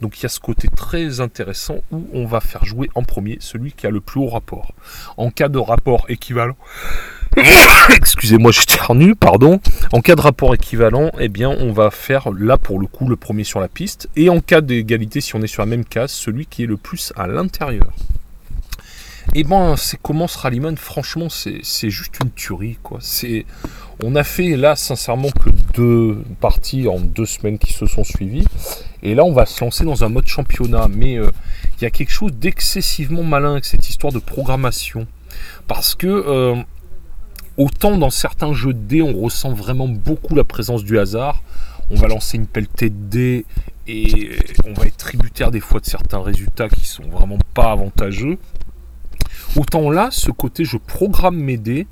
Donc 0.00 0.18
il 0.18 0.22
y 0.22 0.26
a 0.26 0.28
ce 0.28 0.40
côté 0.40 0.68
très 0.68 1.20
intéressant 1.20 1.78
où 1.90 2.06
on 2.12 2.24
va 2.24 2.40
faire 2.40 2.64
jouer 2.64 2.88
en 2.94 3.02
premier 3.02 3.38
celui 3.40 3.72
qui 3.72 3.86
a 3.86 3.90
le 3.90 4.00
plus 4.00 4.20
haut 4.20 4.28
rapport. 4.28 4.72
En 5.16 5.30
cas 5.30 5.48
de 5.48 5.58
rapport 5.58 6.06
équivalent, 6.08 6.56
excusez-moi, 7.96 8.52
j'éternue, 8.52 9.14
pardon. 9.14 9.60
En 9.92 10.00
cas 10.00 10.14
de 10.14 10.20
rapport 10.20 10.54
équivalent, 10.54 11.10
eh 11.18 11.28
bien 11.28 11.50
on 11.50 11.72
va 11.72 11.90
faire 11.90 12.30
là 12.32 12.56
pour 12.56 12.78
le 12.78 12.86
coup 12.86 13.08
le 13.08 13.16
premier 13.16 13.44
sur 13.44 13.60
la 13.60 13.68
piste. 13.68 14.08
Et 14.16 14.28
en 14.28 14.40
cas 14.40 14.60
d'égalité, 14.60 15.20
si 15.20 15.36
on 15.36 15.42
est 15.42 15.46
sur 15.46 15.62
la 15.62 15.66
même 15.66 15.84
case, 15.84 16.10
celui 16.10 16.46
qui 16.46 16.64
est 16.64 16.66
le 16.66 16.76
plus 16.76 17.12
à 17.16 17.26
l'intérieur. 17.26 17.92
Et 19.34 19.40
eh 19.40 19.44
ben 19.44 19.76
c'est 19.76 20.00
comment 20.00 20.26
ce 20.26 20.38
rallyman, 20.38 20.78
franchement 20.78 21.28
c'est 21.28 21.90
juste 21.90 22.18
une 22.24 22.30
tuerie 22.30 22.78
quoi. 22.82 22.96
C'est 23.02 23.44
on 24.02 24.16
a 24.16 24.24
fait 24.24 24.56
là 24.56 24.74
sincèrement 24.74 25.28
que 25.28 25.50
deux 25.74 26.22
parties 26.40 26.88
en 26.88 26.98
deux 26.98 27.26
semaines 27.26 27.58
qui 27.58 27.74
se 27.74 27.84
sont 27.84 28.04
suivies. 28.04 28.46
Et 29.02 29.14
là 29.14 29.24
on 29.24 29.32
va 29.32 29.44
se 29.44 29.62
lancer 29.62 29.84
dans 29.84 30.02
un 30.02 30.08
mode 30.08 30.26
championnat. 30.26 30.88
Mais 30.88 31.18
euh, 31.18 31.30
il 31.76 31.84
y 31.84 31.86
a 31.86 31.90
quelque 31.90 32.10
chose 32.10 32.32
d'excessivement 32.32 33.22
malin 33.22 33.52
avec 33.52 33.66
cette 33.66 33.86
histoire 33.90 34.14
de 34.14 34.18
programmation. 34.18 35.06
Parce 35.66 35.94
que 35.94 36.06
euh, 36.06 36.56
autant 37.58 37.98
dans 37.98 38.10
certains 38.10 38.52
jeux 38.54 38.72
de 38.72 38.78
dés 38.78 39.02
on 39.02 39.20
ressent 39.20 39.52
vraiment 39.52 39.88
beaucoup 39.88 40.34
la 40.34 40.44
présence 40.44 40.84
du 40.84 40.98
hasard. 40.98 41.42
On 41.90 41.96
va 41.96 42.06
lancer 42.06 42.36
une 42.36 42.46
pelletée 42.46 42.90
de 42.90 43.08
dés 43.08 43.46
et 43.86 44.30
on 44.66 44.72
va 44.72 44.86
être 44.86 44.96
tributaire 44.96 45.50
des 45.50 45.60
fois 45.60 45.80
de 45.80 45.86
certains 45.86 46.22
résultats 46.22 46.68
qui 46.68 46.86
sont 46.86 47.08
vraiment 47.08 47.38
pas 47.54 47.72
avantageux. 47.72 48.38
Autant 49.56 49.90
là, 49.90 50.08
ce 50.10 50.30
côté 50.30 50.64
je 50.64 50.76
programme 50.76 51.36
mes 51.36 51.56
dés, 51.56 51.86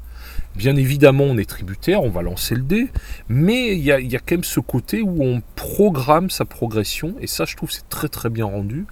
bien 0.55 0.77
évidemment 0.77 1.25
on 1.25 1.39
est 1.39 1.49
tributaire, 1.49 2.03
on 2.03 2.11
va 2.11 2.23
lancer 2.23 2.55
le 2.55 2.63
dé, 2.63 2.89
mais 3.29 3.73
il 3.73 3.81
y 3.81 3.91
a, 3.91 3.99
quand 4.19 4.33
même 4.33 4.45
ce 4.45 4.61
côté 4.61 5.01
où 5.01 5.23
on 5.23 5.43
programme 5.55 6.29
sa 6.29 6.45
progression, 6.45 7.15
et 7.21 7.27
ça 7.27 7.47
je 7.47 7.57
trouve 7.57 7.71
c'est 7.71 7.89
très 7.89 8.09
très 8.09 8.29
bien 8.29 8.45
rendu. 8.45 8.87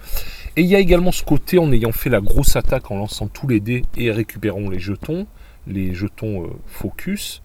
Et 0.56 0.62
il 0.62 0.66
y 0.66 0.74
a 0.74 0.78
également 0.78 1.12
ce 1.12 1.22
côté 1.22 1.58
en 1.58 1.70
ayant 1.72 1.92
fait 1.92 2.10
la 2.10 2.20
grosse 2.20 2.56
attaque 2.56 2.90
en 2.90 2.96
lançant 2.96 3.26
tous 3.26 3.46
les 3.46 3.60
dés 3.60 3.84
et 3.96 4.10
récupérant 4.10 4.70
les 4.70 4.80
jetons, 4.80 5.26
les 5.66 5.94
jetons 5.94 6.44
euh, 6.44 6.50
focus, 6.66 7.42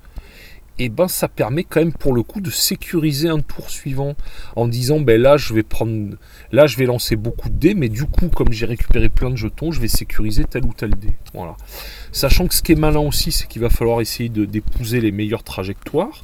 et 0.79 0.87
ben 0.87 1.07
ça 1.07 1.27
permet 1.27 1.65
quand 1.65 1.81
même 1.81 1.93
pour 1.93 2.13
le 2.13 2.23
coup 2.23 2.39
de 2.39 2.49
sécuriser 2.49 3.27
un 3.27 3.41
tour 3.41 3.69
suivant 3.69 4.15
en 4.55 4.67
disant 4.67 5.01
ben 5.01 5.21
là 5.21 5.35
je 5.35 5.53
vais 5.53 5.63
prendre 5.63 6.15
là 6.53 6.67
je 6.67 6.77
vais 6.77 6.85
lancer 6.85 7.17
beaucoup 7.17 7.49
de 7.49 7.55
dés 7.55 7.73
mais 7.73 7.89
du 7.89 8.05
coup 8.05 8.29
comme 8.29 8.53
j'ai 8.53 8.65
récupéré 8.65 9.09
plein 9.09 9.29
de 9.29 9.35
jetons 9.35 9.71
je 9.71 9.81
vais 9.81 9.89
sécuriser 9.89 10.45
tel 10.45 10.63
ou 10.65 10.73
tel 10.73 10.91
dé. 10.91 11.09
Voilà. 11.33 11.57
Sachant 12.13 12.47
que 12.47 12.53
ce 12.53 12.63
qui 12.63 12.71
est 12.71 12.79
malin 12.79 13.01
aussi 13.01 13.31
c'est 13.31 13.47
qu'il 13.47 13.61
va 13.61 13.69
falloir 13.69 13.99
essayer 13.99 14.29
d'épouser 14.29 15.01
les 15.01 15.11
meilleures 15.11 15.43
trajectoires 15.43 16.23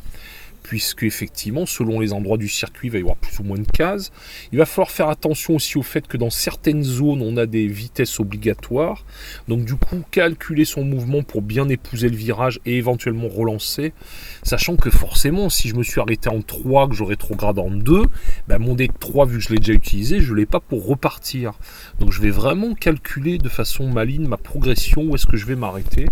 puisque 0.66 1.04
effectivement, 1.04 1.68
selon 1.68 2.00
les 2.00 2.12
endroits 2.12 2.40
du 2.40 2.48
circuit, 2.48 2.88
il 2.88 2.92
va 2.92 2.98
y 2.98 3.02
avoir 3.02 3.18
plus 3.18 3.38
ou 3.38 3.44
moins 3.44 3.60
de 3.60 3.70
cases. 3.72 4.12
Il 4.52 4.58
va 4.58 4.66
falloir 4.66 4.90
faire 4.90 5.10
attention 5.10 5.54
aussi 5.54 5.78
au 5.78 5.84
fait 5.84 6.08
que 6.08 6.18
dans 6.18 6.32
certaines 6.32 6.82
zones, 6.82 7.22
on 7.22 7.38
a 7.38 7.46
des 7.46 7.68
vitesses 7.68 8.20
obligatoires. 8.20 9.06
Donc 9.48 9.64
du 9.64 9.76
coup, 9.76 10.02
calculer 10.10 10.66
son 10.66 10.84
mouvement 10.84 11.22
pour 11.22 11.44
bien 11.44 11.70
épouser 11.70 12.10
le 12.10 12.16
virage 12.16 12.60
et 12.66 12.78
éventuellement 12.78 13.28
relancer, 13.28 13.94
sachant 14.42 14.76
que 14.76 14.90
forcément, 14.90 15.52
si 15.52 15.70
je 15.70 15.76
me 15.76 15.84
suis 15.84 16.02
arrêté 16.02 16.30
en 16.30 16.42
3, 16.42 16.90
que 16.90 16.96
j'aurais 16.96 17.16
trop 17.16 17.36
grade 17.36 17.60
en 17.60 17.70
2, 17.70 18.02
ben 18.48 18.58
mon 18.58 18.74
dé 18.74 18.88
de 18.88 18.94
3, 19.00 19.28
vu 19.28 19.38
que 19.38 19.44
je 19.44 19.50
l'ai 19.50 19.60
déjà 19.60 19.74
utilisé, 19.74 20.20
je 20.20 20.32
ne 20.32 20.38
l'ai 20.38 20.48
pas 20.48 20.60
pour 20.60 20.88
repartir. 20.88 21.54
Donc 22.00 22.12
je 22.12 22.24
vais 22.24 22.32
vraiment 22.32 22.74
calculer 22.74 23.38
de 23.38 23.50
façon 23.50 23.88
maligne 23.88 24.28
ma 24.28 24.38
progression, 24.38 25.04
où 25.04 25.14
est-ce 25.14 25.28
que 25.28 25.38
je 25.38 25.46
vais 25.46 25.56
m'arrêter. 25.56 26.08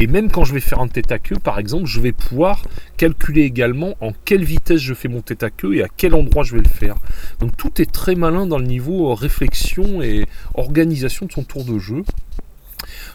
Et 0.00 0.06
même 0.06 0.30
quand 0.30 0.44
je 0.44 0.54
vais 0.54 0.60
faire 0.60 0.80
un 0.80 0.88
tête 0.88 1.12
à 1.12 1.18
queue, 1.18 1.36
par 1.36 1.58
exemple, 1.58 1.84
je 1.84 2.00
vais 2.00 2.12
pouvoir 2.12 2.62
calculer 2.96 3.42
également 3.42 3.96
en 4.00 4.12
quelle 4.24 4.44
vitesse 4.44 4.80
je 4.80 4.94
fais 4.94 5.08
mon 5.08 5.20
tête 5.20 5.42
à 5.42 5.50
queue 5.50 5.76
et 5.76 5.82
à 5.82 5.88
quel 5.94 6.14
endroit 6.14 6.42
je 6.42 6.54
vais 6.54 6.62
le 6.62 6.68
faire. 6.68 6.96
Donc 7.38 7.54
tout 7.58 7.82
est 7.82 7.92
très 7.92 8.14
malin 8.14 8.46
dans 8.46 8.58
le 8.58 8.64
niveau 8.64 9.14
réflexion 9.14 10.00
et 10.00 10.26
organisation 10.54 11.26
de 11.26 11.32
son 11.32 11.42
tour 11.42 11.64
de 11.64 11.78
jeu. 11.78 12.02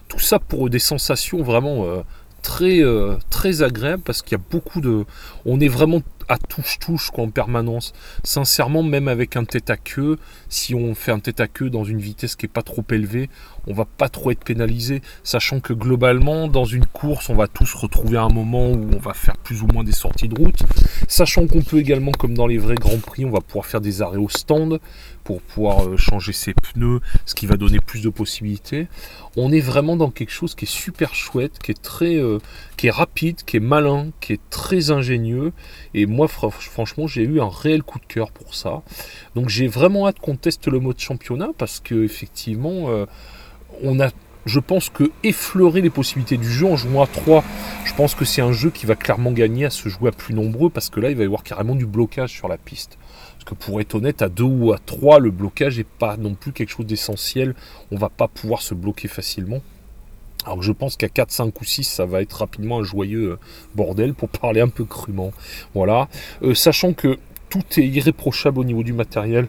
Tout 0.10 0.20
ça 0.20 0.38
pour 0.38 0.70
des 0.70 0.78
sensations 0.78 1.42
vraiment 1.42 1.86
euh, 1.86 2.04
très, 2.44 2.84
euh, 2.84 3.16
très 3.32 3.64
agréables 3.64 4.04
parce 4.04 4.22
qu'il 4.22 4.38
y 4.38 4.40
a 4.40 4.44
beaucoup 4.52 4.80
de... 4.80 5.06
On 5.46 5.60
est 5.60 5.68
vraiment 5.68 6.04
à 6.30 6.38
touche-touche 6.38 7.10
en 7.18 7.30
permanence. 7.30 7.94
Sincèrement, 8.24 8.84
même 8.84 9.08
avec 9.08 9.36
un 9.36 9.46
tête 9.46 9.70
à 9.70 9.78
queue, 9.78 10.18
si 10.50 10.76
on 10.76 10.94
fait 10.96 11.12
un 11.12 11.20
tête 11.20 11.40
à 11.40 11.48
queue 11.48 11.70
dans 11.70 11.84
une 11.84 12.00
vitesse 12.00 12.36
qui 12.36 12.46
n'est 12.46 12.52
pas 12.52 12.64
trop 12.64 12.84
élevée, 12.92 13.30
on 13.68 13.74
va 13.74 13.86
pas 13.86 14.10
trop 14.10 14.32
être 14.32 14.44
pénalisé, 14.44 15.02
sachant 15.24 15.60
que 15.60 15.74
globalement, 15.74 16.48
dans 16.48 16.66
une 16.66 16.86
course, 16.86 17.30
on 17.30 17.36
va 17.36 17.48
tous 17.48 17.74
retrouver 17.74 18.18
un 18.18 18.30
moment 18.30 18.72
où 18.72 18.90
on 18.94 19.00
va 19.00 19.14
faire 19.14 19.38
plus 19.38 19.62
ou 19.62 19.68
moins 19.68 19.84
des 19.84 19.92
sorties 19.92 20.28
de 20.28 20.40
route, 20.40 20.64
sachant 21.08 21.48
qu'on 21.48 21.62
peut 21.62 21.80
également, 21.80 22.12
comme 22.12 22.34
dans 22.34 22.48
les 22.48 22.58
vrais 22.58 22.76
grands 22.76 22.98
prix, 22.98 23.26
on 23.26 23.32
va 23.32 23.42
pouvoir 23.42 23.66
faire 23.66 23.82
des 23.82 24.02
arrêts 24.02 24.18
au 24.18 24.30
stand 24.30 24.80
pour 25.26 25.42
pouvoir 25.42 25.86
euh, 25.86 25.98
changer 25.98 26.32
ses 26.32 26.54
pneus, 26.54 27.02
ce 27.26 27.34
qui 27.36 27.48
va 27.48 27.58
donner 27.58 27.80
plus 27.80 28.02
de 28.02 28.10
possibilités. 28.10 28.88
On 29.36 29.52
est 29.52 29.60
vraiment 29.60 29.98
dans 29.98 30.12
quelque 30.12 30.32
chose 30.32 30.56
qui 30.56 30.66
est 30.66 30.72
super 30.72 31.16
chouette, 31.16 31.60
qui 31.60 31.72
est 31.72 31.82
très, 31.82 32.16
euh, 32.16 32.40
rapide, 32.90 33.38
qui 33.46 33.58
est 33.58 33.62
malin, 33.62 34.12
qui 34.22 34.34
est 34.34 34.50
très 34.52 34.92
ingénieux. 34.92 35.52
Et 35.96 36.06
moi, 36.06 36.28
franchement, 36.28 37.08
j'ai 37.08 37.24
eu 37.24 37.42
un 37.42 37.50
réel 37.50 37.82
coup 37.82 38.00
de 38.00 38.06
cœur 38.06 38.32
pour 38.32 38.54
ça. 38.54 38.84
Donc 39.34 39.50
j'ai 39.50 39.68
vraiment 39.68 40.08
hâte 40.08 40.20
qu'on 40.20 40.36
teste 40.36 40.68
le 40.68 40.80
mode 40.80 41.00
championnat 41.00 41.50
parce 41.58 41.80
que 41.80 42.04
effectivement, 42.04 42.90
euh, 42.90 43.08
on 43.84 44.00
a 44.00 44.10
je 44.46 44.60
pense 44.60 44.90
que 44.90 45.12
effleurer 45.24 45.82
les 45.82 45.90
possibilités 45.90 46.38
du 46.38 46.48
jeu 46.48 46.68
en 46.68 46.76
jouant 46.76 47.02
à 47.02 47.08
3, 47.08 47.44
je 47.84 47.94
pense 47.96 48.14
que 48.14 48.26
c'est 48.26 48.42
un 48.42 48.52
jeu 48.52 48.70
qui 48.70 48.86
va 48.86 48.96
clairement 48.96 49.32
gagner 49.32 49.66
à 49.66 49.70
se 49.72 49.90
jouer 49.90 50.10
à 50.10 50.12
plus 50.12 50.36
nombreux 50.36 50.70
parce 50.70 50.90
que 50.90 51.00
là 51.00 51.10
il 51.10 51.18
va 51.18 51.24
y 51.24 51.26
avoir 51.26 51.44
carrément 51.44 51.76
du 51.76 51.86
blocage 51.86 52.32
sur 52.32 52.48
la 52.48 52.58
piste. 52.58 52.98
Parce 53.34 53.46
que 53.46 53.56
pour 53.56 53.82
être 53.82 53.96
honnête, 53.96 54.22
à 54.22 54.30
2 54.30 54.44
ou 54.44 54.74
à 54.74 54.78
3, 54.78 55.20
le 55.20 55.32
blocage 55.32 55.78
n'est 55.78 55.84
pas 55.84 56.18
non 56.18 56.36
plus 56.36 56.52
quelque 56.52 56.70
chose 56.70 56.86
d'essentiel. 56.86 57.56
On 57.92 57.98
va 57.98 58.10
pas 58.10 58.28
pouvoir 58.28 58.62
se 58.62 58.74
bloquer 58.74 59.08
facilement. 59.08 59.62
Alors 60.46 60.60
que 60.60 60.64
je 60.64 60.72
pense 60.72 60.96
qu'à 60.96 61.10
4, 61.10 61.32
5 61.32 61.62
ou 61.62 61.64
6, 61.64 61.84
ça 61.84 62.06
va 62.06 62.22
être 62.22 62.34
rapidement 62.34 62.80
un 62.80 62.84
joyeux 62.84 63.32
euh, 63.32 63.40
bordel 63.74 64.14
pour 64.14 64.30
parler 64.42 64.62
un 64.62 64.68
peu 64.68 64.86
crûment. 64.86 65.32
Voilà. 65.74 66.08
Euh, 66.44 66.54
sachant 66.54 66.94
que 66.94 67.18
tout 67.50 67.64
est 67.78 67.88
irréprochable 67.88 68.60
au 68.60 68.64
niveau 68.64 68.84
du 68.84 68.94
matériel. 68.94 69.48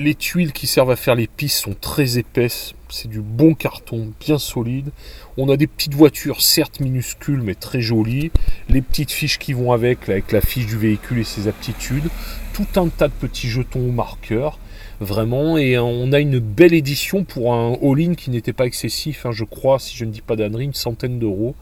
Les 0.00 0.14
tuiles 0.14 0.52
qui 0.52 0.68
servent 0.68 0.92
à 0.92 0.96
faire 0.96 1.16
les 1.16 1.26
pistes 1.26 1.60
sont 1.60 1.74
très 1.74 2.18
épaisses. 2.18 2.74
C'est 2.88 3.08
du 3.08 3.20
bon 3.20 3.54
carton, 3.54 4.12
bien 4.20 4.38
solide. 4.38 4.90
On 5.36 5.48
a 5.48 5.56
des 5.56 5.66
petites 5.66 5.94
voitures, 5.94 6.40
certes 6.40 6.78
minuscules, 6.78 7.42
mais 7.42 7.56
très 7.56 7.80
jolies. 7.80 8.30
Les 8.68 8.80
petites 8.80 9.10
fiches 9.10 9.40
qui 9.40 9.54
vont 9.54 9.72
avec, 9.72 10.08
avec 10.08 10.30
la 10.30 10.40
fiche 10.40 10.66
du 10.66 10.76
véhicule 10.76 11.18
et 11.18 11.24
ses 11.24 11.48
aptitudes. 11.48 12.10
Tout 12.52 12.80
un 12.80 12.86
tas 12.86 13.08
de 13.08 13.12
petits 13.12 13.48
jetons 13.48 13.80
ou 13.80 13.90
marqueurs. 13.90 14.60
Vraiment, 15.00 15.58
et 15.58 15.76
on 15.78 16.12
a 16.12 16.20
une 16.20 16.38
belle 16.38 16.74
édition 16.74 17.24
pour 17.24 17.52
un 17.52 17.76
all-in 17.82 18.14
qui 18.14 18.30
n'était 18.30 18.52
pas 18.52 18.66
excessif, 18.66 19.26
hein, 19.26 19.32
je 19.32 19.44
crois, 19.44 19.78
si 19.78 19.96
je 19.96 20.04
ne 20.04 20.10
dis 20.10 20.22
pas 20.22 20.34
d'annerie, 20.34 20.64
une 20.64 20.74
centaine 20.74 21.18
d'euros 21.18 21.54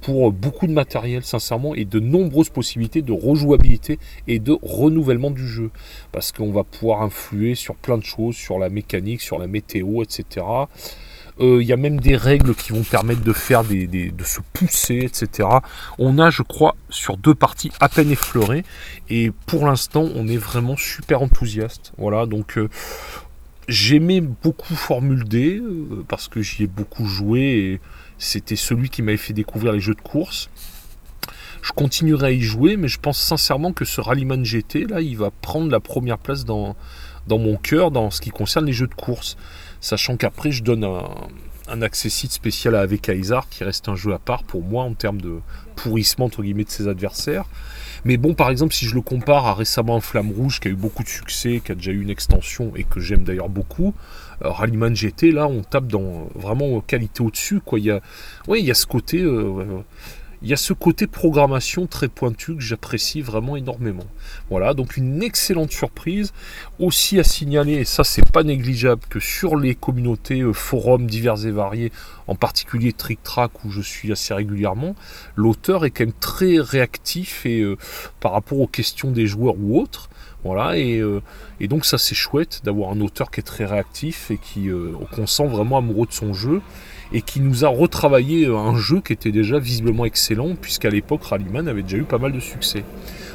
pour 0.00 0.32
beaucoup 0.32 0.66
de 0.66 0.72
matériel, 0.72 1.24
sincèrement, 1.24 1.74
et 1.74 1.84
de 1.84 2.00
nombreuses 2.00 2.50
possibilités 2.50 3.02
de 3.02 3.12
rejouabilité 3.12 3.98
et 4.26 4.38
de 4.38 4.56
renouvellement 4.62 5.30
du 5.30 5.46
jeu. 5.46 5.70
Parce 6.12 6.32
qu'on 6.32 6.52
va 6.52 6.64
pouvoir 6.64 7.02
influer 7.02 7.54
sur 7.54 7.74
plein 7.74 7.98
de 7.98 8.04
choses, 8.04 8.36
sur 8.36 8.58
la 8.58 8.68
mécanique, 8.68 9.20
sur 9.20 9.38
la 9.38 9.46
météo, 9.46 10.02
etc. 10.02 10.46
Euh, 11.40 11.62
il 11.62 11.68
y 11.68 11.72
a 11.72 11.76
même 11.76 12.00
des 12.00 12.16
règles 12.16 12.54
qui 12.54 12.72
vont 12.72 12.82
permettre 12.82 13.22
de 13.22 13.32
faire 13.32 13.62
des, 13.62 13.86
de 13.86 14.24
se 14.24 14.40
pousser, 14.52 14.98
etc. 15.04 15.48
On 15.98 16.18
a, 16.18 16.30
je 16.30 16.42
crois, 16.42 16.74
sur 16.90 17.16
deux 17.16 17.34
parties 17.34 17.70
à 17.80 17.88
peine 17.88 18.10
effleurées. 18.10 18.64
Et 19.08 19.30
pour 19.46 19.66
l'instant, 19.66 20.08
on 20.14 20.26
est 20.26 20.36
vraiment 20.36 20.76
super 20.76 21.22
enthousiaste. 21.22 21.92
Voilà, 21.96 22.26
donc 22.26 22.58
euh, 22.58 22.68
j'aimais 23.68 24.20
beaucoup 24.20 24.74
Formule 24.74 25.24
D 25.24 25.58
euh, 25.58 26.04
parce 26.08 26.28
que 26.28 26.42
j'y 26.42 26.64
ai 26.64 26.66
beaucoup 26.66 27.06
joué 27.06 27.40
et 27.40 27.80
c'était 28.18 28.56
celui 28.56 28.88
qui 28.88 29.02
m'avait 29.02 29.16
fait 29.16 29.34
découvrir 29.34 29.72
les 29.72 29.80
jeux 29.80 29.94
de 29.94 30.00
course. 30.00 30.50
Je 31.62 31.72
continuerai 31.72 32.26
à 32.26 32.30
y 32.30 32.40
jouer, 32.40 32.76
mais 32.76 32.88
je 32.88 32.98
pense 32.98 33.18
sincèrement 33.18 33.72
que 33.72 33.84
ce 33.84 34.00
Rallyman 34.00 34.44
GT, 34.44 34.86
là, 34.86 35.00
il 35.00 35.16
va 35.16 35.30
prendre 35.30 35.70
la 35.70 35.80
première 35.80 36.18
place 36.18 36.44
dans, 36.44 36.76
dans 37.26 37.38
mon 37.38 37.56
cœur 37.56 37.90
dans 37.90 38.10
ce 38.10 38.20
qui 38.20 38.30
concerne 38.30 38.64
les 38.64 38.72
jeux 38.72 38.86
de 38.86 38.94
course. 38.94 39.36
Sachant 39.80 40.16
qu'après, 40.16 40.50
je 40.50 40.62
donne 40.62 40.84
un, 40.84 41.04
un 41.68 41.82
accessite 41.82 42.32
spécial 42.32 42.74
à 42.74 42.80
Avec 42.80 43.02
Kaiser, 43.02 43.40
qui 43.50 43.64
reste 43.64 43.88
un 43.88 43.94
jeu 43.96 44.12
à 44.12 44.18
part 44.18 44.42
pour 44.42 44.62
moi 44.62 44.84
en 44.84 44.94
termes 44.94 45.20
de 45.20 45.38
pourrissement 45.76 46.26
entre 46.26 46.42
guillemets 46.42 46.64
de 46.64 46.70
ses 46.70 46.88
adversaires. 46.88 47.44
Mais 48.04 48.16
bon, 48.16 48.34
par 48.34 48.50
exemple, 48.50 48.74
si 48.74 48.86
je 48.86 48.94
le 48.94 49.00
compare 49.00 49.46
à 49.46 49.54
récemment 49.54 50.00
Flamme 50.00 50.30
Rouge 50.30 50.60
qui 50.60 50.68
a 50.68 50.70
eu 50.70 50.76
beaucoup 50.76 51.02
de 51.02 51.08
succès, 51.08 51.60
qui 51.64 51.72
a 51.72 51.74
déjà 51.74 51.90
eu 51.90 52.00
une 52.00 52.10
extension 52.10 52.72
et 52.76 52.84
que 52.84 53.00
j'aime 53.00 53.24
d'ailleurs 53.24 53.48
beaucoup, 53.48 53.94
euh, 54.44 54.50
Rallyman 54.50 54.94
GT, 54.94 55.32
là, 55.32 55.48
on 55.48 55.62
tape 55.62 55.88
dans 55.88 56.28
vraiment 56.34 56.80
qualité 56.80 57.22
au-dessus. 57.22 57.60
Quoi. 57.60 57.78
Il, 57.80 57.86
y 57.86 57.90
a, 57.90 58.00
ouais, 58.46 58.60
il 58.60 58.68
y 58.68 58.74
ce 58.74 58.86
côté. 58.86 59.20
Euh, 59.20 59.82
il 60.42 60.48
y 60.48 60.52
a 60.52 60.56
ce 60.56 60.72
côté 60.72 61.06
programmation 61.06 61.86
très 61.86 62.08
pointu 62.08 62.54
que 62.56 62.60
j'apprécie 62.62 63.20
vraiment 63.22 63.56
énormément. 63.56 64.06
Voilà, 64.50 64.74
donc 64.74 64.96
une 64.96 65.22
excellente 65.22 65.72
surprise. 65.72 66.32
Aussi 66.78 67.18
à 67.18 67.24
signaler, 67.24 67.74
et 67.74 67.84
ça 67.84 68.04
c'est 68.04 68.28
pas 68.30 68.42
négligeable, 68.42 69.02
que 69.08 69.20
sur 69.20 69.56
les 69.56 69.74
communautés, 69.74 70.40
euh, 70.40 70.52
forums 70.52 71.06
divers 71.06 71.44
et 71.46 71.50
variés, 71.50 71.92
en 72.26 72.34
particulier 72.34 72.92
Trick 72.92 73.22
Track 73.22 73.64
où 73.64 73.70
je 73.70 73.80
suis 73.80 74.12
assez 74.12 74.34
régulièrement, 74.34 74.94
l'auteur 75.34 75.84
est 75.84 75.90
quand 75.90 76.04
même 76.04 76.12
très 76.12 76.58
réactif 76.58 77.46
et 77.46 77.64
par 78.20 78.32
rapport 78.32 78.60
aux 78.60 78.66
questions 78.66 79.10
des 79.10 79.26
joueurs 79.26 79.54
ou 79.58 79.80
autres. 79.80 80.08
Voilà, 80.44 80.74
euh, 80.76 81.20
et, 81.58 81.66
donc 81.66 81.84
ça 81.84 81.98
c'est 81.98 82.14
chouette 82.14 82.60
d'avoir 82.62 82.90
un 82.92 83.00
auteur 83.00 83.30
qui 83.30 83.40
est 83.40 83.42
très 83.42 83.64
réactif 83.64 84.30
et 84.30 84.38
qui 84.38 84.70
euh, 84.70 84.92
qu'on 85.12 85.26
sent 85.26 85.46
vraiment 85.48 85.78
amoureux 85.78 86.06
de 86.06 86.12
son 86.12 86.32
jeu 86.32 86.62
et 87.12 87.22
qui 87.22 87.40
nous 87.40 87.64
a 87.64 87.68
retravaillé 87.68 88.46
un 88.46 88.76
jeu 88.76 89.00
qui 89.00 89.12
était 89.12 89.32
déjà 89.32 89.58
visiblement 89.58 90.04
excellent 90.04 90.54
puisqu'à 90.60 90.90
l'époque 90.90 91.24
Rallyman 91.24 91.68
avait 91.68 91.82
déjà 91.82 91.98
eu 91.98 92.04
pas 92.04 92.18
mal 92.18 92.32
de 92.32 92.40
succès. 92.40 92.84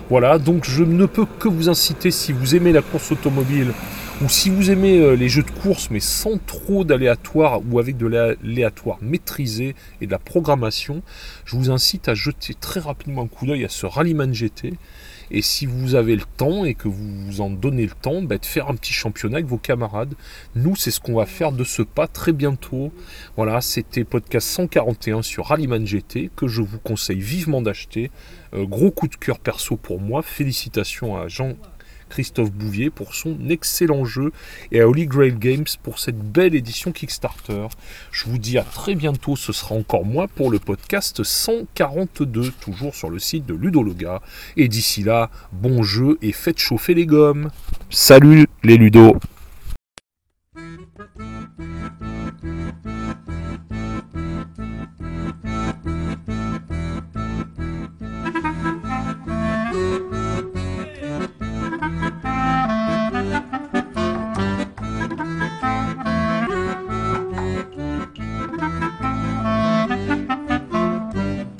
Voilà, 0.10 0.38
donc 0.38 0.65
je 0.65 0.84
ne 0.84 1.06
peux 1.06 1.26
que 1.26 1.48
vous 1.48 1.69
inciter 1.69 2.12
si 2.12 2.34
vous 2.34 2.56
aimez 2.56 2.71
la 2.71 2.82
course 2.82 3.12
automobile 3.12 3.74
ou 4.21 4.30
si 4.30 4.50
vous 4.50 4.69
aimez 4.69 5.00
euh, 5.00 5.15
les 5.15 5.30
jeux 5.30 5.43
de 5.43 5.50
course 5.50 5.89
mais 5.89 6.00
sans 6.00 6.38
trop 6.38 6.84
d'aléatoire 6.84 7.62
ou 7.69 7.80
avec 7.80 7.98
de 7.98 8.08
l'aléatoire 8.08 8.98
maîtrisé 9.02 9.76
et 10.02 10.06
de 10.06 10.12
la 10.12 10.19
programmation, 10.19 11.02
je 11.45 11.56
vous 11.56 11.71
incite 11.71 12.10
à 12.10 12.13
jeter 12.13 12.54
très 12.54 12.80
rapidement 12.80 13.24
un 13.24 13.28
coup 13.28 13.45
d'œil 13.45 13.65
à 13.65 13.69
ce 13.69 13.86
Rallyman 13.86 14.34
GT 14.34 14.74
et 15.32 15.42
si 15.42 15.66
vous 15.66 15.96
avez 15.96 16.16
le 16.16 16.24
temps 16.38 16.66
et 16.66 16.74
que 16.74 16.88
vous 16.88 17.26
vous 17.26 17.42
en 17.42 17.50
donnez 17.50 17.86
le 17.86 17.94
temps, 18.02 18.22
bah, 18.22 18.38
de 18.38 18.46
faire 18.46 18.70
un 18.70 18.76
petit 18.76 18.94
championnat 18.94 19.38
avec 19.38 19.48
vos 19.48 19.58
camarades. 19.58 20.14
Nous, 20.56 20.76
c'est 20.76 20.92
ce 20.92 21.00
qu'on 21.00 21.16
va 21.16 21.26
faire 21.26 21.52
de 21.52 21.64
ce 21.64 21.82
pas 21.82 22.08
très 22.08 22.32
bientôt. 22.32 22.92
Voilà, 23.36 23.62
c'était 23.62 24.04
podcast 24.04 24.48
141 24.48 25.22
sur 25.22 25.48
Rallyman 25.48 25.86
GT 25.86 26.30
que 26.36 26.48
je 26.48 26.62
vous 26.62 26.80
conseille 26.80 27.20
vivement 27.20 27.62
d'acheter. 27.62 28.12
Euh, 28.54 28.66
gros 28.66 28.92
coup 28.92 29.08
de 29.08 29.16
cœur 29.16 29.40
perso 29.40 29.78
pour 29.78 30.00
moi. 30.00 30.22
Félicitations 30.22 31.18
à 31.18 31.28
Jean 31.28 31.54
Christophe 32.13 32.52
Bouvier 32.52 32.91
pour 32.91 33.15
son 33.15 33.36
excellent 33.49 34.06
jeu 34.06 34.32
et 34.71 34.82
à 34.82 34.88
Holy 34.88 35.08
Grail 35.08 35.34
Games 35.34 35.65
pour 35.82 35.97
cette 35.97 36.19
belle 36.19 36.54
édition 36.54 36.91
Kickstarter. 36.91 37.65
Je 38.12 38.26
vous 38.26 38.38
dis 38.38 38.60
à 38.60 38.62
très 38.62 38.93
bientôt, 38.93 39.36
ce 39.36 39.52
sera 39.52 39.73
encore 39.73 40.06
moi 40.06 40.28
pour 40.28 40.52
le 40.52 40.60
podcast 40.60 41.23
142, 41.23 42.52
toujours 42.62 42.93
sur 42.93 43.10
le 43.10 43.17
site 43.17 43.47
de 43.47 43.56
Ludologa. 43.56 44.21
Et 44.58 44.67
d'ici 44.67 45.02
là, 45.02 45.32
bon 45.54 45.82
jeu 45.82 46.19
et 46.21 46.34
faites 46.34 46.60
chauffer 46.60 46.93
les 46.93 47.08
gommes. 47.08 47.49
Salut 47.89 48.45
les 48.63 48.78
Ludos 48.78 49.17